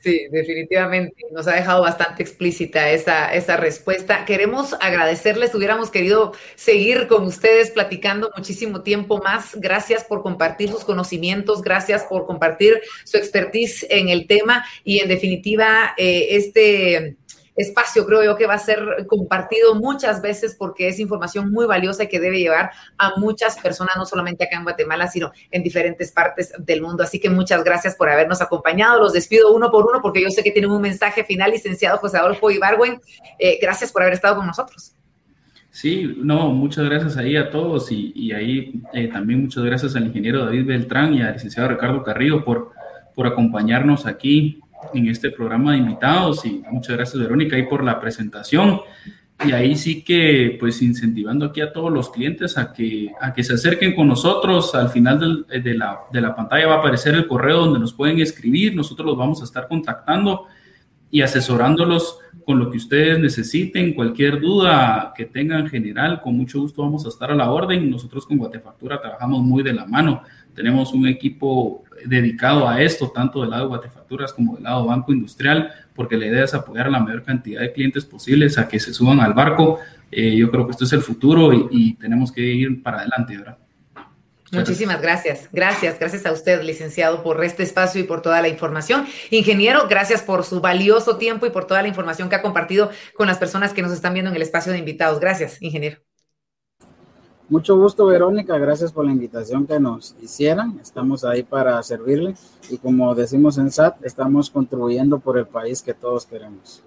[0.00, 1.24] Sí, definitivamente.
[1.32, 4.24] Nos ha dejado bastante explícita esa, esa respuesta.
[4.24, 9.56] Queremos agradecerles, hubiéramos querido seguir con ustedes platicando muchísimo tiempo más.
[9.56, 15.08] Gracias por compartir sus conocimientos, gracias por compartir su expertise en el tema y en
[15.08, 17.16] definitiva eh, este
[17.58, 22.04] espacio creo yo que va a ser compartido muchas veces porque es información muy valiosa
[22.04, 26.12] y que debe llevar a muchas personas, no solamente acá en Guatemala, sino en diferentes
[26.12, 27.02] partes del mundo.
[27.02, 29.00] Así que muchas gracias por habernos acompañado.
[29.00, 32.18] Los despido uno por uno porque yo sé que tienen un mensaje final, licenciado José
[32.18, 33.00] Adolfo Ibargüen.
[33.38, 34.94] Eh, gracias por haber estado con nosotros.
[35.70, 40.44] Sí, no, muchas gracias ahí a todos y, ahí eh, también muchas gracias al ingeniero
[40.44, 42.72] David Beltrán y al licenciado Ricardo Carrillo por,
[43.14, 44.60] por acompañarnos aquí
[44.94, 48.80] en este programa de invitados y muchas gracias Verónica ahí por la presentación
[49.46, 53.44] y ahí sí que pues incentivando aquí a todos los clientes a que, a que
[53.44, 54.74] se acerquen con nosotros.
[54.74, 58.18] Al final de, la, de la pantalla va a aparecer el correo donde nos pueden
[58.18, 60.46] escribir, nosotros los vamos a estar contactando
[61.10, 66.60] y asesorándolos con lo que ustedes necesiten, cualquier duda que tengan en general, con mucho
[66.60, 67.90] gusto vamos a estar a la orden.
[67.90, 70.22] Nosotros con Guatefactura trabajamos muy de la mano.
[70.54, 75.12] Tenemos un equipo dedicado a esto, tanto del lado de Guatefacturas como del lado Banco
[75.12, 78.80] Industrial, porque la idea es apoyar a la mayor cantidad de clientes posibles a que
[78.80, 79.78] se suban al barco.
[80.10, 83.36] Eh, yo creo que esto es el futuro y, y tenemos que ir para adelante,
[83.36, 83.58] ¿verdad?
[84.52, 85.48] Muchísimas gracias.
[85.52, 89.06] Gracias, gracias a usted, licenciado, por este espacio y por toda la información.
[89.30, 93.26] Ingeniero, gracias por su valioso tiempo y por toda la información que ha compartido con
[93.26, 95.20] las personas que nos están viendo en el espacio de invitados.
[95.20, 96.07] Gracias, ingeniero.
[97.50, 98.58] Mucho gusto, Verónica.
[98.58, 100.78] Gracias por la invitación que nos hicieran.
[100.82, 102.34] Estamos ahí para servirle
[102.68, 106.82] y como decimos en SAT, estamos contribuyendo por el país que todos queremos.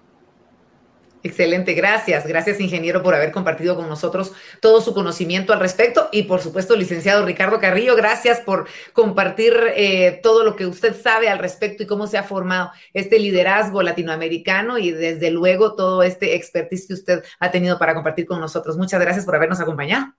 [1.24, 2.26] Excelente, gracias.
[2.26, 6.09] Gracias, ingeniero, por haber compartido con nosotros todo su conocimiento al respecto.
[6.12, 11.30] Y por supuesto, licenciado Ricardo Carrillo, gracias por compartir eh, todo lo que usted sabe
[11.30, 16.36] al respecto y cómo se ha formado este liderazgo latinoamericano y desde luego todo este
[16.36, 18.78] expertise que usted ha tenido para compartir con nosotros.
[18.78, 20.14] Muchas gracias por habernos acompañado.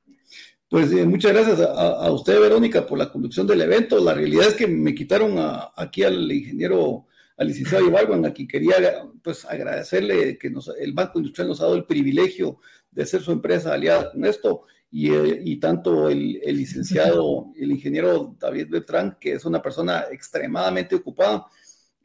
[0.73, 4.03] Pues eh, muchas gracias a, usted, Verónica, por la conducción del evento.
[4.03, 5.35] La realidad es que me quitaron
[5.77, 8.77] aquí al ingeniero al licenciado Ibargüen, a quien quería
[9.23, 12.59] pues, agradecerle que nos, el Banco Industrial nos ha dado el privilegio
[12.91, 17.71] de ser su empresa aliada con esto, y, eh, y tanto el, el, licenciado, el
[17.71, 21.49] ingeniero David Beltrán, que es una persona extremadamente ocupada.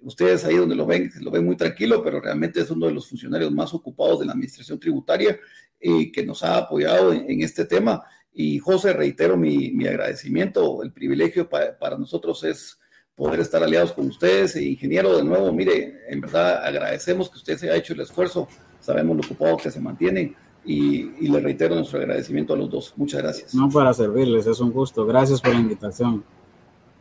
[0.02, 3.08] Ustedes ahí donde lo ven, lo ven muy tranquilo, pero realmente es uno de los
[3.08, 5.40] funcionarios más ocupados de la administración tributaria
[5.80, 8.04] eh, que nos ha apoyado en, este tema.
[8.40, 12.78] Y José, reitero mi, mi agradecimiento, el privilegio para nosotros es
[13.16, 14.56] poder estar aliados con ustedes.
[14.56, 18.48] E ingeniero, de nuevo, mire, en verdad agradecemos que usted se haya hecho el esfuerzo,
[18.80, 22.94] sabemos lo ocupado que se mantiene y, le reitero nuestro agradecimiento a los dos.
[22.96, 23.56] Muchas gracias.
[23.56, 25.04] No, para servirles, es un gusto.
[25.08, 26.24] Gracias por la invitación.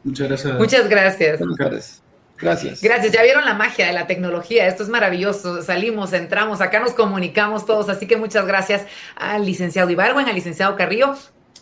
[0.04, 0.58] Muchas gracias.
[0.58, 1.38] Muchas gracias.
[1.38, 2.02] Buenas tardes.
[2.38, 2.82] Gracias.
[2.82, 3.12] Gracias.
[3.12, 4.66] Ya vieron la magia de la tecnología.
[4.66, 5.62] Esto es maravilloso.
[5.62, 7.88] Salimos, entramos, acá nos comunicamos todos.
[7.88, 11.14] Así que muchas gracias al licenciado Ibarwen, al licenciado Carrillo